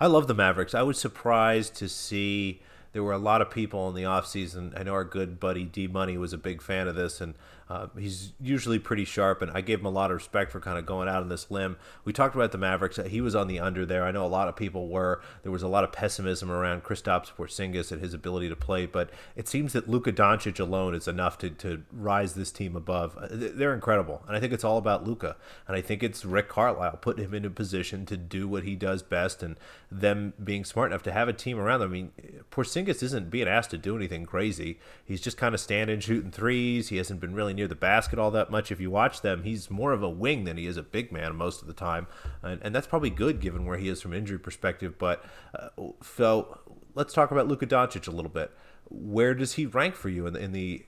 [0.00, 0.74] I love the Mavericks.
[0.74, 4.78] I was surprised to see there were a lot of people in the offseason.
[4.78, 7.34] I know our good buddy D Money was a big fan of this, and
[7.70, 10.78] uh, he's usually pretty sharp, and I gave him a lot of respect for kind
[10.78, 11.76] of going out on this limb.
[12.04, 12.98] We talked about the Mavericks.
[13.08, 14.04] He was on the under there.
[14.04, 15.20] I know a lot of people were.
[15.42, 19.10] There was a lot of pessimism around Kristaps Porzingis and his ability to play, but
[19.36, 23.16] it seems that Luka Doncic alone is enough to, to rise this team above.
[23.18, 26.48] Uh, they're incredible, and I think it's all about Luka, and I think it's Rick
[26.48, 29.56] Carlisle putting him in a position to do what he does best, and
[29.90, 31.90] them being smart enough to have a team around them.
[31.90, 32.12] I mean,
[32.50, 34.78] Porzingis isn't being asked to do anything crazy.
[35.04, 36.88] He's just kind of standing, shooting threes.
[36.88, 38.72] He hasn't been really near the basket all that much.
[38.72, 41.36] If you watch them, he's more of a wing than he is a big man
[41.36, 42.06] most of the time,
[42.42, 44.98] and, and that's probably good given where he is from injury perspective.
[44.98, 45.68] But uh,
[46.02, 46.58] so
[46.94, 48.50] let's talk about Luka Doncic a little bit.
[48.88, 50.86] Where does he rank for you in the, in the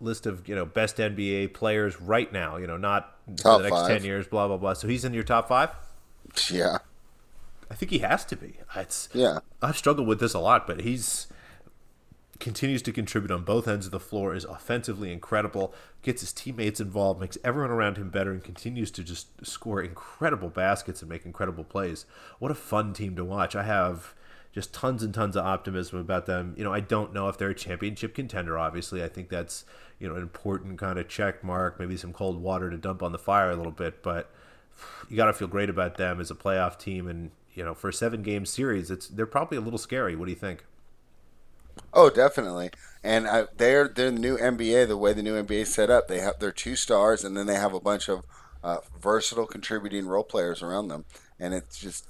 [0.00, 2.56] list of you know best NBA players right now?
[2.56, 3.88] You know, not top for the next five.
[3.88, 4.72] ten years, blah blah blah.
[4.74, 5.70] So he's in your top five.
[6.50, 6.78] Yeah.
[7.70, 8.58] I think he has to be.
[8.76, 9.38] It's Yeah.
[9.62, 11.26] I've struggled with this a lot, but he's
[12.38, 16.80] continues to contribute on both ends of the floor, is offensively incredible, gets his teammates
[16.80, 21.24] involved, makes everyone around him better, and continues to just score incredible baskets and make
[21.24, 22.04] incredible plays.
[22.38, 23.54] What a fun team to watch.
[23.54, 24.14] I have
[24.52, 26.54] just tons and tons of optimism about them.
[26.58, 29.02] You know, I don't know if they're a championship contender, obviously.
[29.02, 29.64] I think that's,
[29.98, 33.12] you know, an important kind of check mark, maybe some cold water to dump on
[33.12, 34.30] the fire a little bit, but
[35.08, 37.88] you got to feel great about them as a playoff team and, you know, for
[37.88, 40.16] a seven game series, it's they're probably a little scary.
[40.16, 40.64] What do you think?
[41.92, 42.70] Oh, definitely.
[43.04, 44.86] And I, they're they're the new NBA.
[44.86, 47.56] The way the new NBA set up, they have their two stars, and then they
[47.56, 48.24] have a bunch of
[48.62, 51.04] uh, versatile contributing role players around them,
[51.38, 52.06] and it's just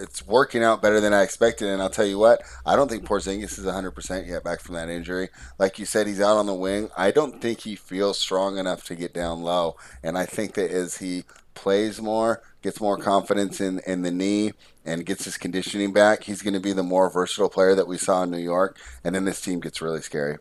[0.00, 1.68] it's working out better than I expected.
[1.68, 4.88] And I'll tell you what, I don't think Porzingis is 100% yet back from that
[4.88, 5.28] injury.
[5.58, 6.90] Like you said, he's out on the wing.
[6.96, 9.76] I don't think he feels strong enough to get down low.
[10.02, 14.52] And I think that as he plays more, gets more confidence in, in the knee,
[14.84, 17.98] and gets his conditioning back, he's going to be the more versatile player that we
[17.98, 18.78] saw in New York.
[19.02, 20.38] And then this team gets really scary.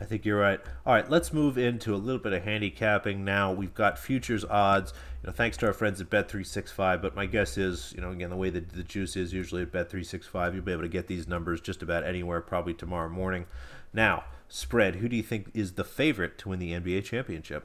[0.00, 0.60] I think you're right.
[0.84, 3.52] All right, let's move into a little bit of handicapping now.
[3.52, 4.92] We've got futures odds.
[5.22, 7.00] You know, thanks to our friends at Bet365.
[7.00, 9.72] But my guess is, you know, again, the way that the juice is usually at
[9.72, 13.46] Bet365, you'll be able to get these numbers just about anywhere, probably tomorrow morning.
[13.92, 14.96] Now, spread.
[14.96, 17.64] Who do you think is the favorite to win the NBA championship?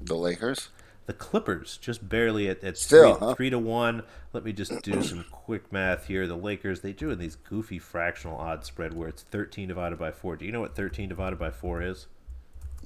[0.00, 0.70] The Lakers.
[1.06, 3.34] The Clippers just barely at, at Still, three, huh?
[3.34, 4.04] three to one.
[4.32, 6.26] Let me just do some quick math here.
[6.26, 10.12] The Lakers they do in these goofy fractional odds spread where it's thirteen divided by
[10.12, 10.36] four.
[10.36, 12.06] Do you know what thirteen divided by four is?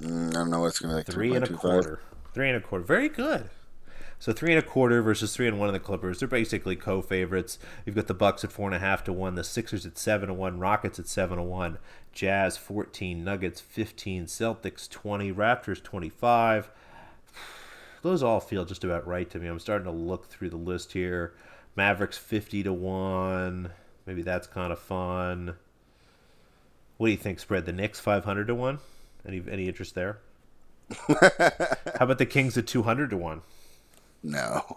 [0.00, 1.06] Mm, I don't know what's going to be like.
[1.06, 1.58] Three and a 2.25.
[1.58, 2.00] quarter.
[2.34, 2.84] Three and a quarter.
[2.84, 3.48] Very good.
[4.18, 6.18] So three and a quarter versus three and one in the Clippers.
[6.20, 7.58] They're basically co-favorites.
[7.84, 10.28] You've got the Bucks at four and a half to one, the Sixers at seven
[10.28, 11.78] to one, Rockets at seven to one,
[12.12, 16.70] Jazz fourteen, Nuggets fifteen, Celtics twenty, Raptors twenty-five.
[18.02, 19.48] Those all feel just about right to me.
[19.48, 21.34] I'm starting to look through the list here.
[21.74, 23.70] Mavericks fifty to one.
[24.06, 25.56] Maybe that's kind of fun.
[26.96, 27.40] What do you think?
[27.40, 28.78] Spread the Knicks five hundred to one.
[29.26, 30.18] Any any interest there?
[31.08, 33.42] How about the Kings at two hundred to one?
[34.22, 34.76] No.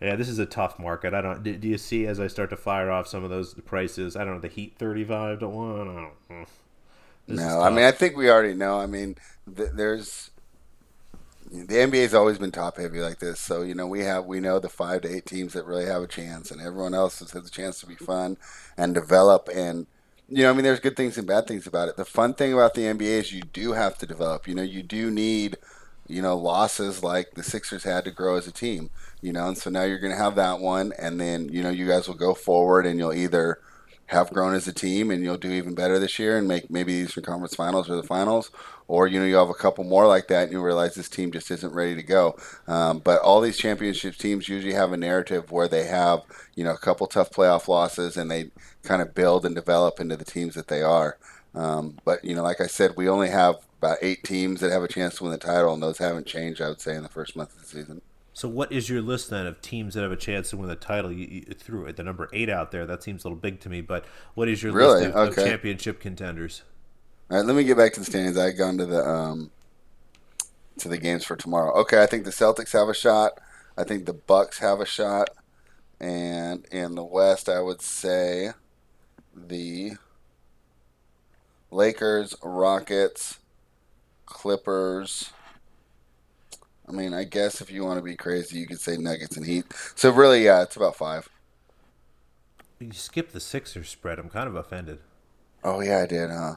[0.00, 1.14] Yeah, this is a tough market.
[1.14, 1.44] I don't.
[1.44, 4.16] Do, do you see as I start to fire off some of those prices?
[4.16, 4.40] I don't know.
[4.40, 5.88] The Heat thirty-five to one.
[5.88, 5.94] I
[6.34, 6.48] don't.
[7.28, 8.80] This No, I mean, I think we already know.
[8.80, 9.14] I mean,
[9.56, 10.31] th- there's
[11.52, 14.58] the NBA's always been top heavy like this, so you know we have we know
[14.58, 17.46] the five to eight teams that really have a chance, and everyone else has has
[17.46, 18.38] a chance to be fun
[18.76, 19.50] and develop.
[19.54, 19.86] And
[20.30, 21.96] you know, I mean, there's good things and bad things about it.
[21.98, 24.48] The fun thing about the NBA is you do have to develop.
[24.48, 25.58] You know, you do need
[26.08, 28.88] you know losses like the Sixers had to grow as a team.
[29.20, 31.70] You know, and so now you're going to have that one, and then you know
[31.70, 33.58] you guys will go forward, and you'll either
[34.12, 36.94] have grown as a team and you'll do even better this year and make maybe
[36.94, 38.50] the Eastern Conference Finals or the Finals,
[38.88, 41.32] or you know you have a couple more like that and you realize this team
[41.32, 42.36] just isn't ready to go.
[42.66, 46.22] Um, but all these championship teams usually have a narrative where they have
[46.54, 48.50] you know a couple tough playoff losses and they
[48.82, 51.18] kind of build and develop into the teams that they are.
[51.54, 54.82] Um, but you know, like I said, we only have about eight teams that have
[54.82, 56.60] a chance to win the title, and those haven't changed.
[56.62, 58.00] I would say in the first month of the season.
[58.34, 60.76] So, what is your list then of teams that have a chance to win the
[60.76, 61.12] title?
[61.12, 62.86] You, you threw the number eight out there.
[62.86, 63.82] That seems a little big to me.
[63.82, 65.04] But what is your Really?
[65.04, 66.62] list of, of championship contenders?
[67.32, 68.36] All right, let me get back to the standings.
[68.36, 69.50] I had gone to the um,
[70.76, 71.72] to the games for tomorrow.
[71.80, 73.40] Okay, I think the Celtics have a shot.
[73.74, 75.30] I think the Bucks have a shot,
[75.98, 78.50] and in the West, I would say
[79.34, 79.92] the
[81.70, 83.38] Lakers, Rockets,
[84.26, 85.30] Clippers.
[86.86, 89.46] I mean, I guess if you want to be crazy, you could say Nuggets and
[89.46, 89.64] Heat.
[89.94, 91.30] So really, yeah, it's about five.
[92.78, 94.18] You skipped the Sixers spread.
[94.18, 94.98] I'm kind of offended.
[95.64, 96.56] Oh yeah, I did, huh?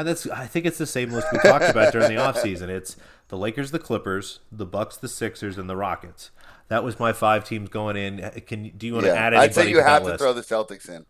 [0.00, 2.68] And that's I think it's the same list we talked about during the offseason.
[2.68, 2.96] It's
[3.28, 6.30] the Lakers, the Clippers, the Bucks, the Sixers, and the Rockets.
[6.68, 8.18] That was my five teams going in.
[8.46, 10.20] Can do you want Yeah, to add anybody I'd say you to have to list?
[10.20, 11.04] throw the Celtics in.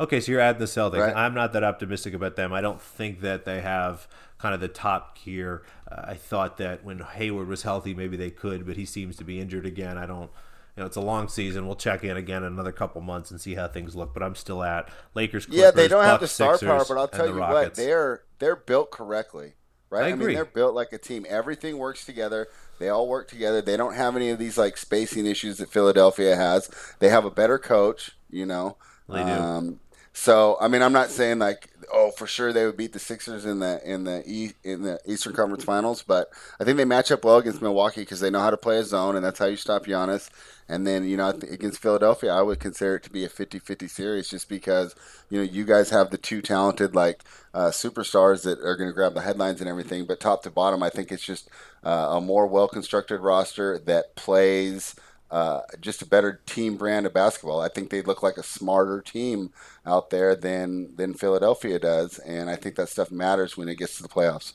[0.00, 0.98] Okay, so you're adding the Celtics.
[0.98, 1.14] Right.
[1.14, 2.52] I'm not that optimistic about them.
[2.52, 5.62] I don't think that they have kind of the top gear.
[5.88, 9.24] Uh, I thought that when Hayward was healthy, maybe they could, but he seems to
[9.24, 9.98] be injured again.
[9.98, 10.32] I don't.
[10.76, 11.66] You know, it's a long season.
[11.66, 14.14] We'll check in again in another couple months and see how things look.
[14.14, 15.44] But I'm still at Lakers.
[15.44, 17.76] Clippers, Yeah, they don't have the star Sixers, power, but I'll tell you Rockets.
[17.78, 19.52] what, they're they're built correctly,
[19.90, 20.04] right?
[20.04, 20.34] I mean, agree.
[20.34, 21.26] they're built like a team.
[21.28, 22.48] Everything works together.
[22.78, 23.60] They all work together.
[23.60, 26.70] They don't have any of these like spacing issues that Philadelphia has.
[27.00, 28.78] They have a better coach, you know.
[29.08, 29.30] They do.
[29.30, 29.80] Um,
[30.14, 33.44] so I mean, I'm not saying like oh for sure they would beat the Sixers
[33.44, 37.10] in the in the e, in the Eastern Conference Finals, but I think they match
[37.12, 39.46] up well against Milwaukee because they know how to play a zone, and that's how
[39.46, 40.30] you stop Giannis.
[40.68, 44.28] And then you know against Philadelphia, I would consider it to be a 50-50 series
[44.28, 44.94] just because
[45.28, 47.22] you know you guys have the two talented like
[47.52, 50.82] uh, superstars that are going to grab the headlines and everything, but top to bottom,
[50.82, 51.48] I think it's just
[51.84, 54.94] uh, a more well constructed roster that plays
[55.32, 57.60] uh, just a better team brand of basketball.
[57.60, 59.50] I think they look like a smarter team
[59.86, 63.96] out there than than Philadelphia does, and I think that stuff matters when it gets
[63.96, 64.52] to the playoffs.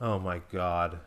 [0.00, 1.00] Oh my God.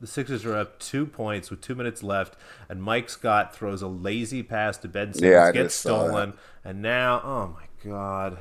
[0.00, 2.36] The Sixers are up two points with two minutes left,
[2.68, 6.34] and Mike Scott throws a lazy pass to Ben Simmons, Yeah, I gets stolen,
[6.64, 8.38] and now, oh my God.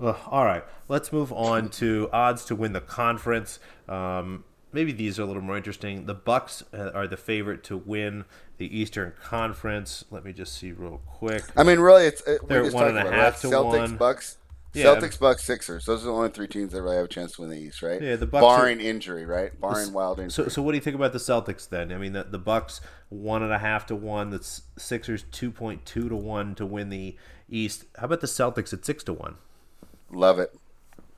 [0.00, 3.58] Ugh, all right, let's move on to odds to win the conference.
[3.88, 6.06] Um, maybe these are a little more interesting.
[6.06, 8.24] The Bucks uh, are the favorite to win
[8.58, 10.04] the Eastern Conference.
[10.10, 11.44] Let me just see real quick.
[11.56, 13.36] I mean, really, it's it, They're we're one and a half right?
[13.42, 13.96] to Celtics, one.
[13.96, 14.38] Bucks,
[14.74, 14.84] Yeah.
[14.86, 15.84] Celtics, Bucks, Sixers.
[15.84, 17.82] Those are the only three teams that really have a chance to win the East,
[17.82, 18.00] right?
[18.00, 19.58] Yeah, the Bucks barring injury, right?
[19.60, 20.30] Barring wild injury.
[20.30, 21.92] So, so what do you think about the Celtics then?
[21.92, 24.30] I mean, the, the Bucks one and a half to one.
[24.30, 24.40] The
[24.78, 27.16] Sixers two point two to one to win the
[27.48, 27.84] East.
[27.98, 29.36] How about the Celtics at six to one?
[30.10, 30.54] Love it.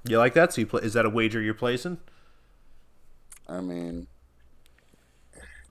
[0.08, 0.52] You like that?
[0.52, 0.82] So you play?
[0.82, 1.98] Is that a wager you're placing?
[3.48, 4.06] I mean,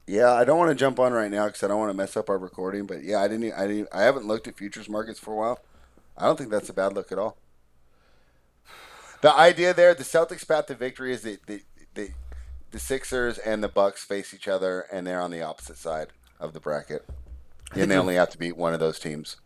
[0.06, 2.18] yeah, I don't want to jump on right now because I don't want to mess
[2.18, 2.86] up our recording.
[2.86, 3.54] But yeah, I didn't.
[3.54, 3.90] I didn't.
[3.94, 5.60] I haven't looked at futures markets for a while.
[6.18, 7.38] I don't think that's a bad look at all.
[9.22, 11.62] The idea there, the Celtics' path to victory is that the,
[11.94, 12.10] the
[12.72, 16.08] the Sixers and the Bucks face each other, and they're on the opposite side
[16.40, 17.06] of the bracket,
[17.74, 19.38] and they only have to beat one of those teams.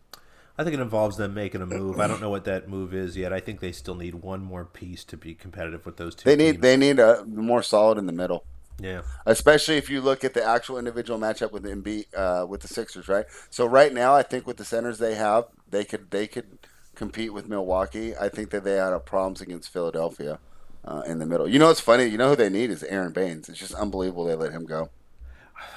[0.58, 2.00] I think it involves them making a move.
[2.00, 3.32] I don't know what that move is yet.
[3.32, 6.24] I think they still need one more piece to be competitive with those two.
[6.28, 6.62] They need teams.
[6.62, 8.44] they need a more solid in the middle.
[8.80, 9.02] yeah.
[9.24, 13.08] especially if you look at the actual individual matchup with Embiid uh, with the Sixers,
[13.08, 13.26] right?
[13.50, 16.58] So right now, I think with the centers they have, they could they could
[16.96, 18.16] compete with Milwaukee.
[18.16, 20.40] I think that they had a problems against Philadelphia
[20.84, 21.48] uh, in the middle.
[21.48, 22.06] You know, what's funny.
[22.06, 23.48] You know who they need is Aron Baynes.
[23.48, 24.90] It's just unbelievable they let him go.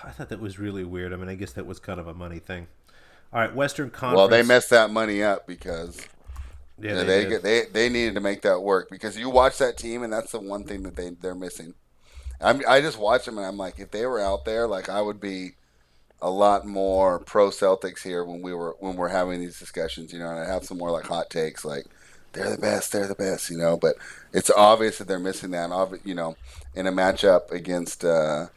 [0.03, 1.13] I thought that was really weird.
[1.13, 2.67] I mean, I guess that was kind of a money thing.
[3.33, 4.15] All right, Western Conference.
[4.15, 6.07] Well, they messed that money up because
[6.77, 9.77] Yeah, they they, they, they they needed to make that work because you watch that
[9.77, 11.75] team and that's the one thing that they they're missing.
[12.41, 15.01] I'm, I just watch them and I'm like, if they were out there, like I
[15.01, 15.51] would be
[16.21, 20.19] a lot more pro Celtics here when we were when we're having these discussions, you
[20.19, 21.87] know, and I have some more like hot takes, like
[22.33, 23.77] they're the best, they're the best, you know.
[23.77, 23.97] But
[24.33, 25.71] it's obvious that they're missing that,
[26.05, 26.37] you know,
[26.75, 28.47] in a matchup against uh,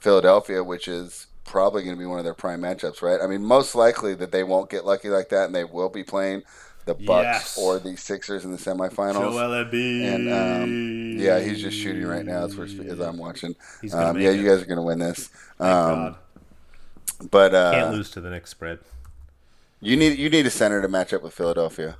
[0.00, 3.20] Philadelphia, which is probably going to be one of their prime matchups, right?
[3.20, 6.04] I mean, most likely that they won't get lucky like that, and they will be
[6.04, 6.42] playing
[6.84, 7.58] the Bucks Yes.
[7.58, 9.14] or the Sixers in the semifinals.
[9.14, 10.14] Joel Embiid.
[10.14, 13.54] And um, yeah, he's just shooting right now as, we're, as I'm watching.
[13.92, 14.36] Um, yeah, it.
[14.40, 15.28] you guys are going to win this.
[15.58, 16.16] Thank Um, God.
[17.30, 18.78] but uh, Can't lose to the next spread.
[19.80, 21.96] you need you need a center to match up with Philadelphia.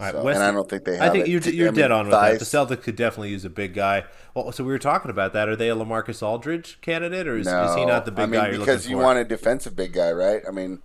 [0.00, 1.08] All right, So- West- and I don't think they have.
[1.08, 1.30] I think it.
[1.30, 2.38] you're, you're mean, dead on with that.
[2.38, 4.04] The Celtics could definitely use a big guy.
[4.34, 5.48] Well, so we were talking about that.
[5.48, 8.40] Are they a LaMarcus Aldridge candidate, or is, is he not the big I mean,
[8.40, 9.02] guy you're because you for?
[9.02, 10.42] want a defensive big guy, right?
[10.48, 10.80] I mean,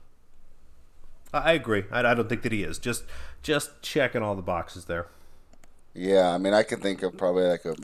[1.33, 1.85] I I agree.
[1.91, 2.77] I, I don't think that he is.
[2.79, 3.03] Just
[3.41, 5.07] just checking all the boxes there.
[5.93, 6.29] yeah.
[6.33, 7.75] I mean, I can think of probably like a,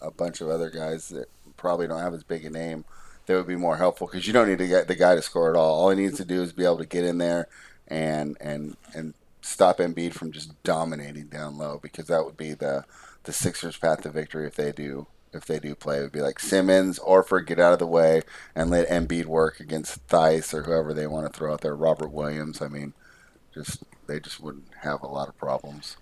[0.00, 2.84] a bunch of other guys that probably don't have as big a name
[3.26, 5.48] that would be more helpful because you don't need to get the guy to score
[5.50, 5.74] at all.
[5.80, 7.48] All he needs to do is be able to get in there
[7.88, 9.14] and and and
[9.46, 12.84] stop Embiid from just dominating down low because that would be the
[13.24, 15.98] the Sixers' path to victory if they do if they do play.
[15.98, 18.22] It would be like Simmons, Horford get out of the way
[18.54, 21.76] and let Embiid work against Theis or whoever they want to throw out there.
[21.76, 22.62] Robert Williams.
[22.62, 22.94] I mean,
[23.54, 25.96] just they just wouldn't have a lot of problems.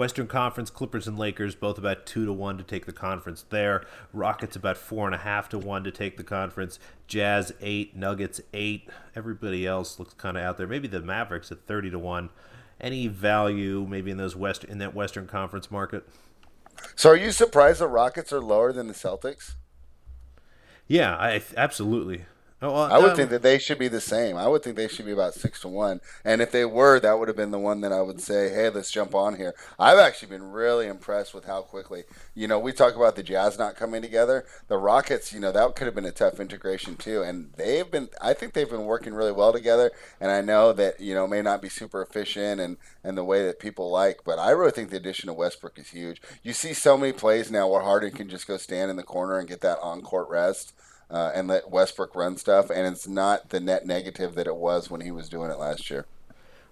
[0.00, 3.84] Western Conference, Clippers and Lakers both about two to one to take the conference there.
[4.14, 6.78] Rockets about four and a half to one to take the conference.
[7.06, 8.88] Jazz eight, Nuggets eight.
[9.14, 10.66] Everybody else looks kind of out there.
[10.66, 12.30] Maybe the Mavericks at thirty to one.
[12.80, 16.08] Any value maybe in those west in that Western Conference market?
[16.96, 19.56] So, are you surprised the Rockets are lower than the Celtics?
[20.88, 22.24] Yeah, I absolutely.
[22.62, 24.36] Oh, well, I would um, think that they should be the same.
[24.36, 26.02] I would think they should be about six to one.
[26.26, 28.68] And if they were, that would have been the one that I would say, "Hey,
[28.68, 32.04] let's jump on here." I've actually been really impressed with how quickly.
[32.34, 34.44] You know, we talk about the Jazz not coming together.
[34.68, 37.22] The Rockets, you know, that could have been a tough integration too.
[37.22, 39.90] And they've been, I think they've been working really well together.
[40.20, 43.46] And I know that you know may not be super efficient and and the way
[43.46, 46.20] that people like, but I really think the addition of Westbrook is huge.
[46.42, 49.38] You see so many plays now where Harden can just go stand in the corner
[49.38, 50.74] and get that on court rest
[51.10, 54.90] uh, and let Westbrook run stuff, and it's not the net negative that it was
[54.90, 56.06] when he was doing it last year.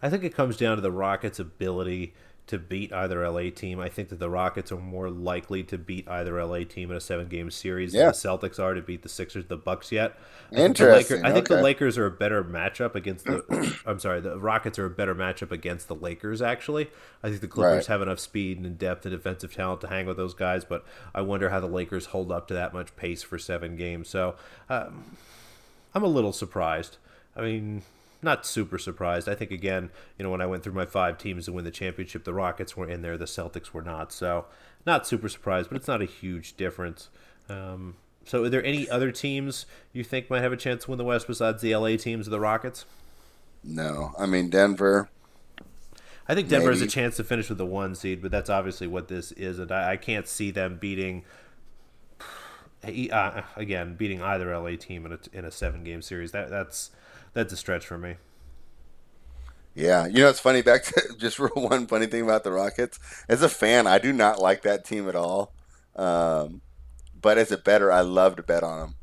[0.01, 2.14] I think it comes down to the Rockets' ability
[2.49, 3.80] to beat either LA team.
[3.80, 7.01] I think that the Rockets are more likely to beat either LA team in a
[7.01, 8.01] seven-game series Yeah.
[8.05, 8.12] than the
[8.49, 10.12] Celtics are to beat the Sixers, the Bucks yet.
[10.16, 11.62] I think the Interesting, Lakers, I think the.
[11.62, 13.76] Lakers are a better matchup against the.
[13.86, 16.42] I'm sorry, the Rockets are a better matchup against the Lakers.
[16.42, 16.90] Actually,
[17.22, 17.86] I think the Clippers Right.
[17.86, 20.84] have enough speed and depth and defensive talent to hang with those guys, but
[21.14, 24.09] I wonder how the Lakers hold up to that much pace for seven games.
[24.09, 24.34] So.
[24.68, 25.05] Um,
[25.94, 26.99] I'm a little surprised.
[27.34, 27.82] I mean,
[28.22, 29.28] not super surprised.
[29.28, 31.70] I think again, you know, when I went through my five teams to win the
[31.70, 34.12] championship, the Rockets were in there, the Celtics were not.
[34.12, 34.46] So,
[34.86, 37.10] not super surprised, but it's not a huge difference.
[37.48, 40.98] Um, so, are there any other teams you think might have a chance to win
[40.98, 42.84] the West besides the LA teams or the Rockets?
[43.62, 45.08] No, I mean Denver.
[46.30, 46.80] I think Denver maybe.
[46.80, 49.58] has a chance to finish with the one seed, but that's obviously what this is,
[49.58, 51.24] and I, I can't see them beating.
[53.10, 56.92] Uh, again, beating either LA team in a, in a seven game series that that's
[57.33, 58.16] that's a stretch for me.
[59.74, 60.62] Yeah, you know it's funny.
[60.62, 62.99] Back to just real one funny thing about the Rockets.
[63.29, 65.55] As a fan, I do not like that team at all.
[65.95, 66.62] Um,
[67.20, 68.95] but as a bettor, I love to bet on them.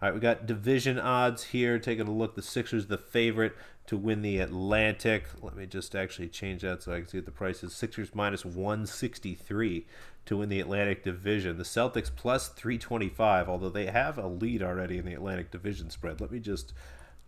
[0.00, 1.78] All right, we got division odds here.
[1.78, 3.54] Taking a look, the Sixers the favorite
[3.86, 5.26] to win the Atlantic.
[5.40, 7.74] Let me just actually change that so I can see what the price is.
[7.74, 9.86] Sixers minus 163
[10.26, 11.56] to win the Atlantic Division.
[11.56, 16.20] The Celtics plus 325, although they have a lead already in the Atlantic Division spread.
[16.20, 16.72] Let me just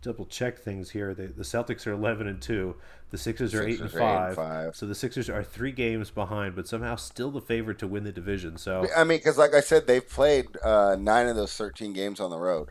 [0.01, 1.13] double check things here.
[1.13, 2.75] The, the Celtics are 11 and 2.
[3.11, 4.01] The Sixers are, Sixers 8, and, 5.
[4.01, 4.75] eight and five.
[4.75, 8.11] So the Sixers are 3 games behind, but somehow still the favorite to win the
[8.11, 8.57] division.
[8.57, 12.19] So I mean cuz like I said they've played uh, 9 of those 13 games
[12.19, 12.69] on the road.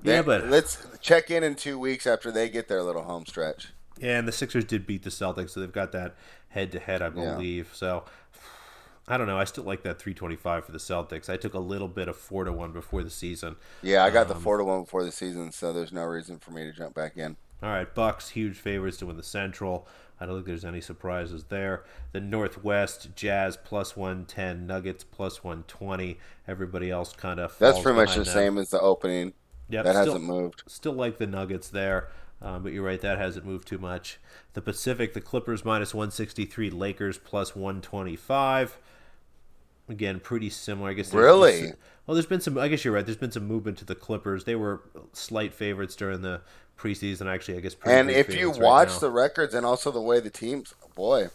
[0.00, 3.26] They, yeah, but let's check in in 2 weeks after they get their little home
[3.26, 3.68] stretch.
[4.00, 6.14] Yeah, and the Sixers did beat the Celtics, so they've got that
[6.48, 7.68] head to head, I believe.
[7.72, 7.78] Yeah.
[7.78, 8.04] So
[9.08, 9.38] I don't know.
[9.38, 11.28] I still like that 325 for the Celtics.
[11.28, 13.56] I took a little bit of 4 to 1 before the season.
[13.82, 16.38] Yeah, I got um, the 4 to 1 before the season, so there's no reason
[16.38, 17.36] for me to jump back in.
[17.62, 19.88] All right, Bucks huge favorites to win the Central.
[20.20, 21.84] I don't think there's any surprises there.
[22.12, 26.18] The Northwest Jazz plus 110, Nuggets plus 120.
[26.46, 28.32] Everybody else kind of That's pretty much the them.
[28.32, 29.32] same as the opening.
[29.68, 30.64] Yeah, that still, hasn't moved.
[30.66, 32.08] Still like the Nuggets there.
[32.40, 34.18] Um, but you're right, that hasn't moved too much.
[34.54, 38.78] The Pacific, the Clippers minus 163, Lakers plus 125
[39.88, 40.90] again pretty similar.
[40.90, 41.12] I guess.
[41.12, 41.72] Really?
[42.06, 42.56] Well, there's been some.
[42.58, 43.04] I guess you're right.
[43.04, 44.44] There's been some movement to the Clippers.
[44.44, 44.82] They were
[45.12, 46.40] slight favorites during the
[46.78, 47.26] preseason.
[47.26, 47.76] Actually, I guess.
[47.84, 51.28] And if you watch right the records and also the way the teams, boy.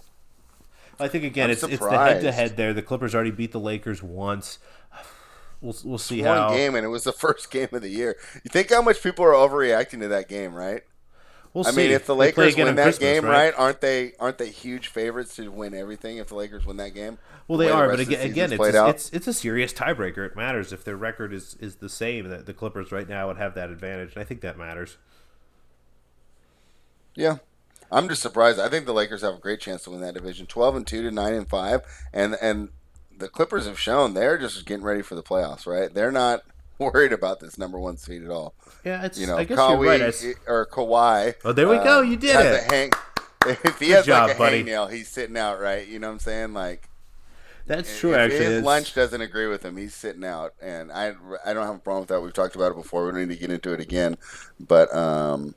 [0.99, 1.81] I think again, I'm it's surprised.
[1.81, 2.73] it's the head to head there.
[2.73, 4.59] The Clippers already beat the Lakers once.
[5.61, 7.87] We'll, we'll see it's how one game, and it was the first game of the
[7.87, 8.17] year.
[8.43, 10.83] You think how much people are overreacting to that game, right?
[11.53, 11.77] We'll I see.
[11.77, 13.53] mean, if the Lakers win that Christmas, game, right?
[13.55, 16.17] Aren't they aren't they huge favorites to win everything?
[16.17, 18.87] If the Lakers win that game, well, they are, the but again, again, it's a,
[18.87, 20.25] it's it's a serious tiebreaker.
[20.25, 22.27] It matters if their record is is the same.
[22.29, 24.97] That the Clippers right now would have that advantage, and I think that matters.
[27.13, 27.37] Yeah,
[27.91, 28.59] I'm just surprised.
[28.59, 31.03] I think the Lakers have a great chance to win that division, twelve and two
[31.03, 31.81] to nine and five,
[32.11, 32.69] and and
[33.15, 35.67] the Clippers have shown they're just getting ready for the playoffs.
[35.67, 35.93] Right?
[35.93, 36.41] They're not
[36.91, 38.55] worried about this number one seed at all.
[38.83, 40.35] Yeah, it's you know, I guess Kawhi, you're right.
[40.47, 41.35] or Kawhi.
[41.45, 42.01] Oh, there we uh, go.
[42.01, 42.63] You did it.
[42.63, 42.91] Hang,
[43.47, 44.63] if he Good has job, like a buddy.
[44.63, 45.87] hangnail, he's sitting out, right?
[45.87, 46.53] You know what I'm saying?
[46.53, 46.89] Like
[47.65, 48.13] that's true.
[48.13, 51.13] If actually, his lunch doesn't agree with him, he's sitting out, and I
[51.45, 52.21] I don't have a problem with that.
[52.21, 53.05] We've talked about it before.
[53.05, 54.17] We don't need to get into it again,
[54.59, 55.55] but um,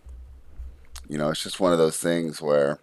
[1.08, 2.78] you know, it's just one of those things where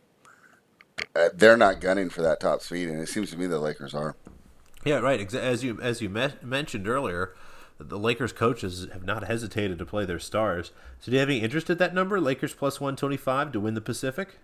[1.16, 3.94] uh, they're not gunning for that top speed, and it seems to me the Lakers
[3.94, 4.16] are.
[4.84, 5.34] Yeah, right.
[5.34, 7.34] As you as you me- mentioned earlier,
[7.90, 10.72] the Lakers coaches have not hesitated to play their stars.
[11.00, 13.60] So, do you have any interest at that number, Lakers plus one twenty five to
[13.60, 14.40] win the Pacific?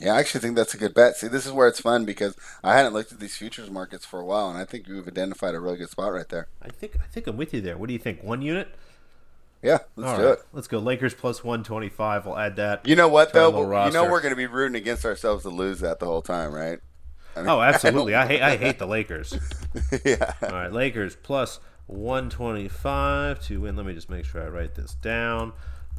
[0.00, 1.16] Yeah, I actually think that's a good bet.
[1.16, 4.18] See, this is where it's fun because I hadn't looked at these futures markets for
[4.18, 6.48] a while, and I think we've identified a really good spot right there.
[6.62, 7.76] I think I think I'm with you there.
[7.76, 8.22] What do you think?
[8.22, 8.74] One unit?
[9.62, 10.32] Yeah, let's All do right.
[10.32, 10.44] it.
[10.54, 10.78] Let's go.
[10.78, 12.24] Lakers plus one twenty five.
[12.24, 12.88] We'll add that.
[12.88, 13.50] You know what though?
[13.50, 16.54] You know we're going to be rooting against ourselves to lose that the whole time,
[16.54, 16.78] right?
[17.36, 18.14] I mean, oh, absolutely.
[18.14, 19.36] I, I hate I hate the Lakers.
[20.04, 20.32] yeah.
[20.42, 21.60] All right, Lakers plus
[21.90, 23.76] 125 to win.
[23.76, 25.52] Let me just make sure I write this down.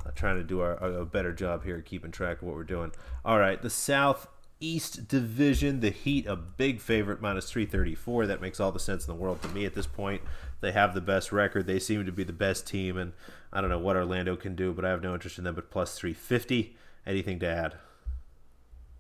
[0.03, 2.91] Uh, trying to do our, a better job here keeping track of what we're doing.
[3.25, 8.27] All right, the Southeast Division, the Heat, a big favorite, minus 334.
[8.27, 10.21] That makes all the sense in the world to me at this point.
[10.61, 11.67] They have the best record.
[11.67, 13.11] They seem to be the best team, and
[13.51, 15.55] I don't know what Orlando can do, but I have no interest in them.
[15.55, 16.77] But plus 350.
[17.05, 17.75] Anything to add?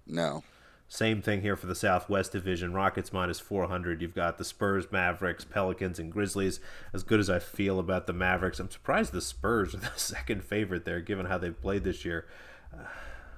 [0.07, 0.43] No.
[0.91, 2.73] Same thing here for the Southwest Division.
[2.73, 4.01] Rockets minus 400.
[4.01, 6.59] You've got the Spurs, Mavericks, Pelicans, and Grizzlies.
[6.91, 10.43] As good as I feel about the Mavericks, I'm surprised the Spurs are the second
[10.43, 12.27] favorite there, given how they've played this year.
[12.73, 12.83] Uh,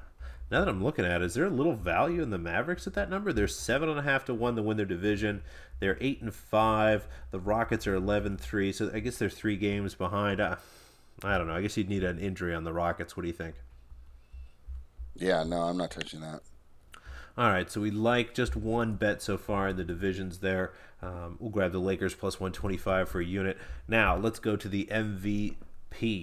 [0.49, 2.95] now that I'm looking at it, is there a little value in the Mavericks at
[2.95, 3.31] that number?
[3.31, 5.43] They're seven and a half to one to win their division.
[5.79, 7.07] They're eight and five.
[7.29, 10.41] The Rockets are 11-3, so I guess they're three games behind.
[10.41, 10.55] Uh,
[11.23, 11.53] I don't know.
[11.53, 13.15] I guess you'd need an injury on the Rockets.
[13.15, 13.53] What do you think?
[15.13, 16.41] Yeah, no, I'm not touching that.
[17.35, 20.71] All right, so we like just one bet so far in the divisions there.
[21.01, 23.57] Um, we'll grab the Lakers plus 125 for a unit.
[23.87, 25.57] Now, let's go to the MVP.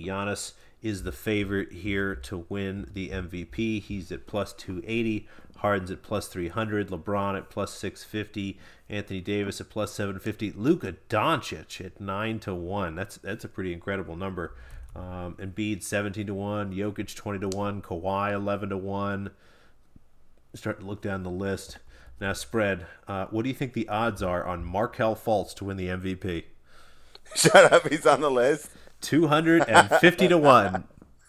[0.07, 0.53] Giannis
[0.83, 3.83] is the favorite here to win the MVP.
[3.83, 5.29] He's at plus 280.
[5.57, 6.91] Harden's at plus 300.
[6.91, 8.61] LeBron at plus 650.
[8.89, 10.53] Anthony Davis at plus 750.
[10.53, 12.95] Luka Doncic at 9 to 1.
[12.95, 14.55] That's that's a pretty incredible number.
[14.95, 16.73] Um, Embiid 17 to 1.
[16.73, 17.83] Jokic 20 to 1.
[17.83, 19.31] Kawhi 11 to 1
[20.55, 21.79] start to look down the list.
[22.21, 22.87] Now, spread.
[23.09, 26.45] Uh, what do you think the odds are on Markelle Fultz to win the MVP?
[27.35, 28.71] Shut up, he's on the list.
[29.01, 30.85] 250 to 1.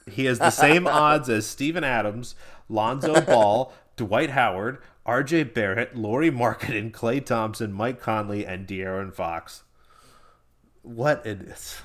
[0.10, 2.36] He has the same odds as Steven Adams,
[2.68, 9.64] Lonzo Ball, Dwight Howard, RJ Barrett, Lauri Markkanen, Klay Thompson, Mike Conley, and De'Aaron Fox.
[10.82, 11.82] What it is.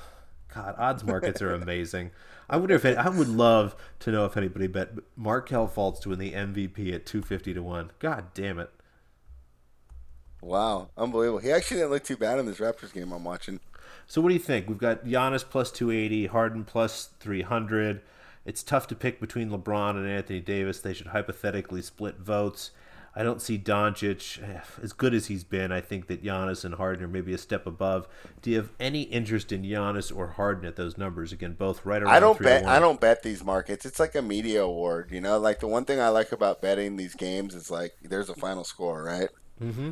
[0.53, 2.11] God, odds markets are amazing.
[2.49, 6.09] I wonder if it, I would love to know if anybody bet Markelle Fultz to
[6.09, 7.91] win the MVP at 250 to 1.
[7.99, 8.69] God damn it.
[10.41, 11.39] Wow, unbelievable.
[11.39, 13.59] He actually didn't look too bad in this Raptors game I'm watching.
[14.05, 14.69] So what do you think?
[14.69, 18.01] We've got Giannis plus 280, Harden plus 300.
[18.45, 20.79] It's tough to pick between LeBron and Anthony Davis.
[20.79, 22.71] They should hypothetically split votes.
[23.17, 25.71] I don't see Doncic eh, as good as he's been.
[25.71, 28.07] I think that Giannis and Harden are maybe a step above.
[28.43, 31.31] Do you have any interest in Giannis or Harden at those numbers?
[31.31, 32.13] Again, both right around.
[32.13, 32.67] I don't bet.
[32.67, 33.87] I don't bet these markets.
[33.87, 35.09] It's like a media award.
[35.11, 38.29] You know, like the one thing I like about betting these games is like there's
[38.29, 39.29] a final score, right?
[39.59, 39.91] Mm-hmm.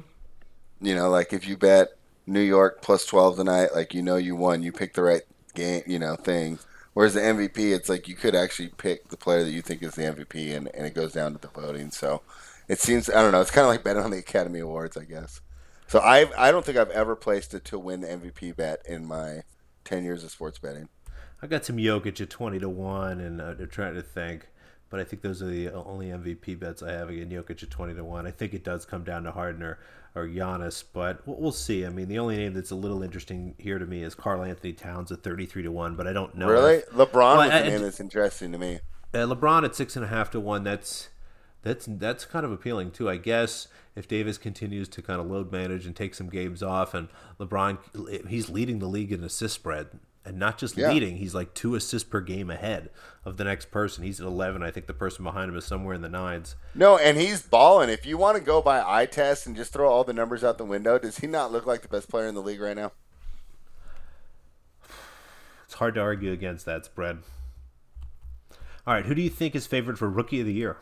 [0.81, 1.97] You know, like if you bet
[2.27, 4.61] New York plus twelve tonight, like you know you won.
[4.61, 5.23] You picked the right
[5.55, 5.81] game.
[5.87, 6.59] You know thing.
[6.93, 9.95] Whereas the MVP, it's like you could actually pick the player that you think is
[9.95, 11.91] the MVP, and, and it goes down to the voting.
[11.91, 12.21] So
[12.67, 13.41] it seems I don't know.
[13.41, 15.41] It's kind of like betting on the Academy Awards, I guess.
[15.87, 19.05] So I I don't think I've ever placed a to win the MVP bet in
[19.05, 19.43] my
[19.83, 20.89] ten years of sports betting.
[21.41, 24.47] I got some Jokic at twenty to one, and uh, they're trying to think,
[24.89, 27.29] but I think those are the only MVP bets I have again.
[27.29, 28.25] Jokic at twenty to one.
[28.25, 29.77] I think it does come down to Harden or,
[30.15, 31.85] or Giannis, but we'll see.
[31.85, 35.11] I mean, the only name that's a little interesting here to me is Karl-Anthony Towns
[35.11, 36.47] at thirty three to one, but I don't know.
[36.47, 38.79] Really, if, LeBron well, was I, the name that's interesting to me.
[39.13, 40.63] Uh, LeBron at six and a half to one.
[40.63, 41.09] That's
[41.65, 43.09] that's that's kind of appealing too.
[43.09, 46.93] I guess if Davis continues to kind of load manage and take some games off,
[46.93, 47.09] and
[47.39, 49.87] LeBron he's leading the league in assist spread,
[50.23, 50.91] and not just yeah.
[50.91, 52.91] leading, he's like two assists per game ahead
[53.25, 54.03] of the next person.
[54.03, 54.61] He's at eleven.
[54.61, 56.55] I think the person behind him is somewhere in the nines.
[56.75, 57.89] No, and he's balling.
[57.89, 60.59] If you want to go by eye test and just throw all the numbers out
[60.59, 62.91] the window, does he not look like the best player in the league right now?
[65.65, 67.23] It's hard to argue against that spread.
[68.85, 70.77] All right, who do you think is favored for Rookie of the Year?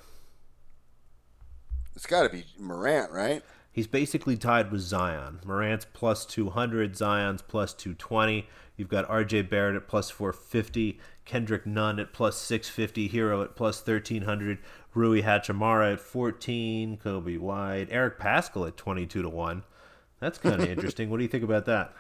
[1.96, 3.44] It's got to be Morant, right?
[3.72, 5.40] He's basically tied with Zion.
[5.44, 8.48] Morant's plus 200, Zion's plus 220.
[8.78, 13.78] You've got RJ Barrett at plus 450, Kendrick Nunn at plus 650, Herro at plus
[13.86, 14.60] 1300,
[14.94, 19.64] Rui Hachimura at 14, Coby White, Eric Paschall at 22 to 1.
[20.20, 21.10] That's kind of interesting.
[21.10, 21.94] What do you think about that?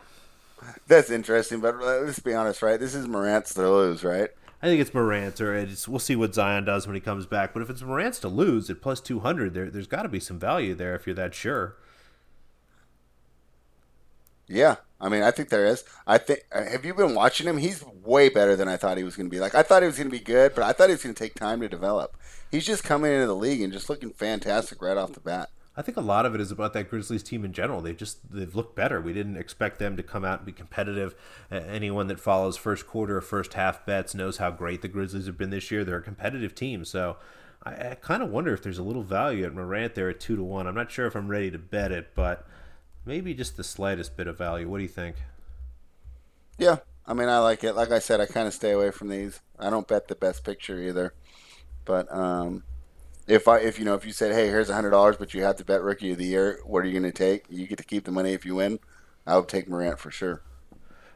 [0.87, 2.79] That's interesting, but let's be honest, right?
[2.79, 4.29] This is Morant's to lose, right?
[4.63, 7.53] I think it's Morant, or it's, we'll see what Zion does when he comes back.
[7.53, 10.39] But if it's Morant's to lose at plus 200, there, there's got to be some
[10.39, 11.75] value there if you're that sure.
[14.47, 15.83] Yeah, I mean, I think there is.
[16.07, 16.45] I think.
[16.49, 17.57] Uh, have you been watching him?
[17.57, 19.41] He's way better than I thought he was going to be.
[19.41, 21.15] Like I thought he was going to be good, but I thought he was going
[21.15, 22.15] to take time to develop.
[22.49, 25.49] He's just coming into the league and just looking fantastic right off the bat.
[25.75, 27.81] I think a lot of it is about that Grizzlies team in general.
[27.81, 29.01] They just they've looked better.
[29.01, 31.15] We didn't expect them to come out and be competitive.
[31.49, 35.37] Anyone that follows first quarter or first half bets knows how great the Grizzlies have
[35.37, 35.83] been this year.
[35.83, 37.17] They're a competitive team, so
[37.63, 40.35] I, I kind of wonder if there's a little value at Morant there at two
[40.35, 40.67] to one.
[40.67, 42.45] I'm not sure if I'm ready to bet it, but
[43.03, 44.69] maybe just the slightest bit of value.
[44.69, 45.15] What do you think?
[46.59, 47.73] Yeah, I mean, I like it.
[47.73, 49.41] Like I said, I kind of stay away from these.
[49.57, 51.15] I don't bet the best picture either,
[51.83, 52.63] but um,
[53.27, 55.43] if I if you know if you said, hey, here's a hundred dollars, but you
[55.43, 57.45] have to bet rookie of the year, what are you going to take?
[57.49, 58.79] You get to keep the money if you win.
[59.25, 60.41] I would take Morant for sure.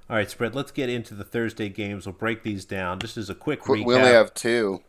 [0.09, 0.55] All right, spread.
[0.55, 2.05] Let's get into the Thursday games.
[2.05, 3.85] We'll break these down just as a quick recap.
[3.85, 4.81] We only have two.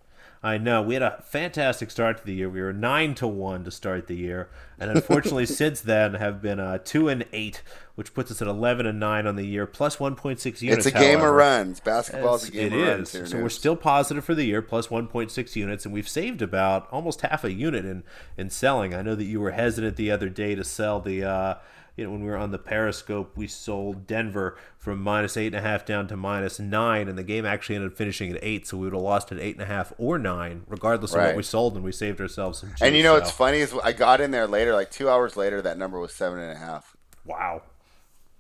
[0.43, 2.49] I know we had a fantastic start to the year.
[2.49, 6.61] We were nine to one to start the year, and unfortunately, since then have been
[6.61, 7.62] uh, two and eight,
[7.97, 10.86] which puts us at eleven and nine on the year, plus one point six units.
[10.86, 11.30] It's a game however.
[11.30, 11.80] of runs.
[11.80, 12.89] Basketball is a game it of is.
[12.89, 13.12] runs.
[13.12, 16.09] Here, so we're still positive for the year, plus one point six units, and we've
[16.09, 18.05] saved about almost half a unit in
[18.36, 18.95] in selling.
[18.95, 21.24] I know that you were hesitant the other day to sell the.
[21.24, 21.55] Uh,
[21.99, 25.57] you know, when we were on the Periscope, we sold Denver from minus eight and
[25.57, 28.69] a half down to minus nine, and the game actually ended up finishing at eight,
[28.69, 31.35] so we would have lost at eight and a half or nine, regardless of what
[31.35, 32.71] we sold, and we saved ourselves some.
[32.71, 33.21] Juice, and you know so.
[33.21, 36.13] what's funny is I got in there later, like two hours later, that number was
[36.13, 36.97] seven and a half.
[37.25, 37.63] Wow.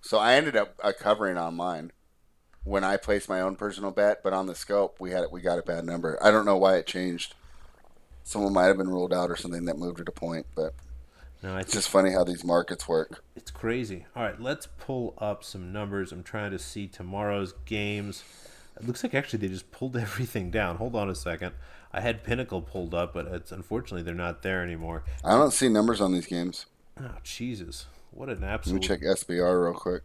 [0.00, 1.90] So I ended up uh, covering on mine
[2.62, 5.40] when I placed my own personal bet, but on the scope we had it, we
[5.40, 6.16] got a bad number.
[6.22, 7.34] I don't know why it changed.
[8.22, 10.74] Someone might have been ruled out or something that moved it a point, but
[11.42, 13.22] no, it's just funny how these markets work.
[13.36, 14.06] It's crazy.
[14.16, 16.10] All right, let's pull up some numbers.
[16.10, 18.24] I'm trying to see tomorrow's games.
[18.76, 20.76] It looks like actually they just pulled everything down.
[20.76, 21.52] Hold on a second.
[21.92, 25.04] I had Pinnacle pulled up, but it's unfortunately they're not there anymore.
[25.24, 26.66] I don't see numbers on these games.
[27.00, 27.86] Oh Jesus!
[28.10, 28.82] What an absolute.
[28.82, 30.04] Let me check SBR real quick.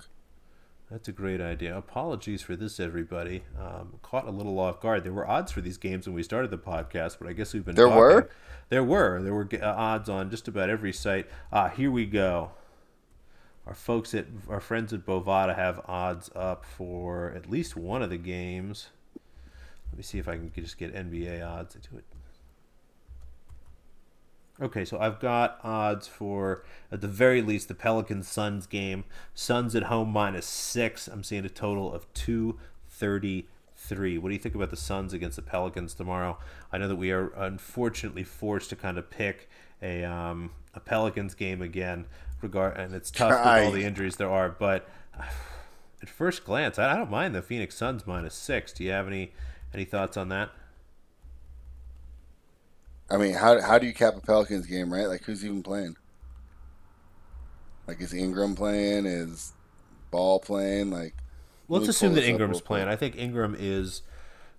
[0.91, 1.75] That's a great idea.
[1.75, 3.43] Apologies for this, everybody.
[3.59, 5.03] Um, caught a little off guard.
[5.03, 7.65] There were odds for these games when we started the podcast, but I guess we've
[7.65, 7.73] been.
[7.75, 7.99] There talking.
[7.99, 8.29] were.
[8.69, 9.21] There were.
[9.21, 11.27] There were uh, odds on just about every site.
[11.51, 12.51] Ah, here we go.
[13.65, 18.09] our folks at our friends at Bovada have odds up for at least one of
[18.09, 18.89] the games.
[19.91, 22.03] Let me see if I can just get NBA odds into it.
[24.64, 29.03] Okay, so I've got odds for at the very least the Pelicans Suns game.
[29.36, 31.09] Suns at home minus six.
[31.09, 32.57] I'm seeing a total of two
[32.88, 34.18] thirty three.
[34.18, 36.38] What do you think about the Suns against the Pelicans tomorrow?
[36.72, 39.49] I know that we are unfortunately forced to kind of pick
[39.82, 42.05] a um, a Pelicans game again,
[42.41, 44.47] regard and it's tough with all the injuries there are.
[44.47, 44.88] But
[46.01, 48.72] at first glance, I, I don't mind the Phoenix Suns minus six.
[48.72, 49.34] Do you have any
[49.74, 50.51] any thoughts on that?
[53.14, 55.05] I mean, how how do you cap a Pelicans game, right?
[55.05, 55.97] Like, who's even playing?
[57.88, 59.05] Like, is Ingram playing?
[59.05, 59.53] Is
[60.09, 60.89] Ball playing?
[60.89, 61.14] Like,
[61.68, 62.88] let's assume that Ingram's playing.
[62.88, 64.01] I think Ingram is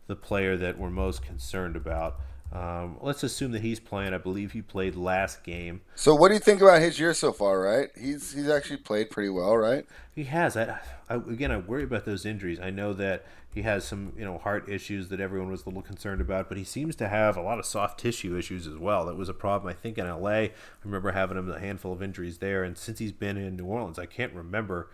[0.06, 2.20] the player that we're most concerned about.
[2.52, 4.14] Um, let's assume that he's playing.
[4.14, 5.80] I believe he played last game.
[5.96, 7.60] So, what do you think about his year so far?
[7.60, 9.84] Right, he's he's actually played pretty well, right?
[10.14, 10.56] He has.
[10.56, 10.78] I,
[11.10, 12.60] I again, I worry about those injuries.
[12.60, 15.82] I know that he has some you know heart issues that everyone was a little
[15.82, 19.06] concerned about, but he seems to have a lot of soft tissue issues as well.
[19.06, 20.28] That was a problem I think in LA.
[20.28, 20.50] I
[20.82, 23.98] remember having him a handful of injuries there, and since he's been in New Orleans,
[23.98, 24.88] I can't remember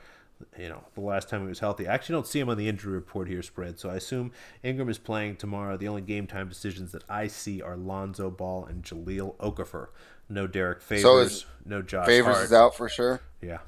[0.59, 1.87] you know, the last time he was healthy.
[1.87, 4.33] I actually don't see him on the injury report here spread, so I assume
[4.63, 5.77] Ingram is playing tomorrow.
[5.77, 9.89] The only game time decisions that I see are Lonzo Ball and Jahlil Okafor.
[10.29, 12.45] No Derrick Favors, so no Josh Favors Hart.
[12.47, 13.21] is out for sure?
[13.43, 13.59] Yeah.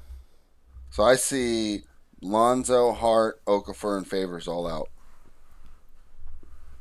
[0.89, 1.83] So I see
[2.23, 4.89] Lonzo, Hart, Okafor, and Favors all out.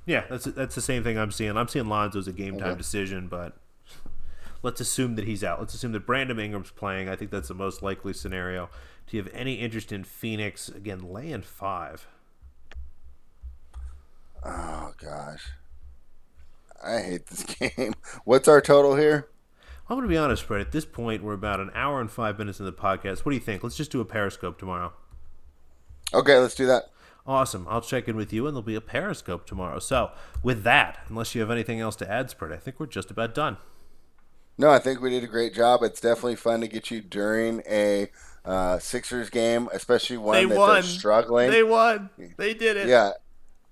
[0.06, 1.56] Yeah, that's that's the same thing I'm seeing.
[1.56, 2.78] I'm seeing Lonzo as a game time okay.
[2.78, 3.56] decision, but
[4.62, 5.60] let's assume that he's out.
[5.60, 7.08] Let's assume that Brandon Ingram's playing.
[7.08, 8.68] I think that's the most likely scenario.
[9.06, 11.12] Do you have any interest in Phoenix again?
[11.12, 12.08] Laying five.
[14.44, 15.50] Oh gosh,
[16.82, 17.44] I hate this
[17.76, 17.94] game.
[18.24, 19.28] What's our total here?
[19.88, 20.60] I'm going to be honest, Fred.
[20.60, 23.20] At this point, we're about an hour and five minutes in the podcast.
[23.20, 23.62] What do you think?
[23.62, 24.92] Let's just do a Periscope tomorrow.
[26.14, 26.90] Okay, let's do that.
[27.26, 27.66] Awesome.
[27.68, 29.78] I'll check in with you, and there'll be a Periscope tomorrow.
[29.78, 30.10] So,
[30.42, 33.34] with that, unless you have anything else to add, Spread, I think we're just about
[33.34, 33.58] done.
[34.58, 35.82] No, I think we did a great job.
[35.82, 38.10] It's definitely fun to get you during a
[38.44, 40.74] uh, Sixers game, especially one they that won.
[40.74, 41.50] they're struggling.
[41.50, 42.10] They won.
[42.36, 42.88] They did it.
[42.88, 43.12] Yeah.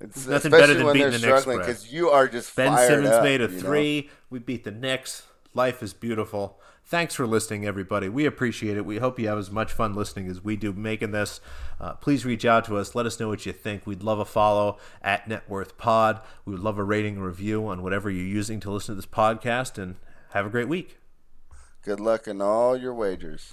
[0.01, 3.43] It's Nothing better than beating the Knicks because you are just Ben Simmons up, made
[3.43, 4.03] a three.
[4.03, 4.09] Know?
[4.31, 5.25] We beat the Knicks.
[5.53, 6.59] Life is beautiful.
[6.91, 8.09] Thanks for listening, everybody.
[8.09, 8.85] We appreciate it.
[8.85, 11.41] We hope you have as much fun listening as we do making this.
[11.81, 12.97] Uh, please reach out to us.
[12.97, 13.87] Let us know what you think.
[13.87, 16.21] We'd love a follow at Networth Pod.
[16.45, 19.07] We would love a rating and review on whatever you're using to listen to this
[19.07, 19.81] podcast.
[19.81, 19.95] And
[20.31, 20.99] have a great week.
[21.85, 23.53] Good luck in all your wagers.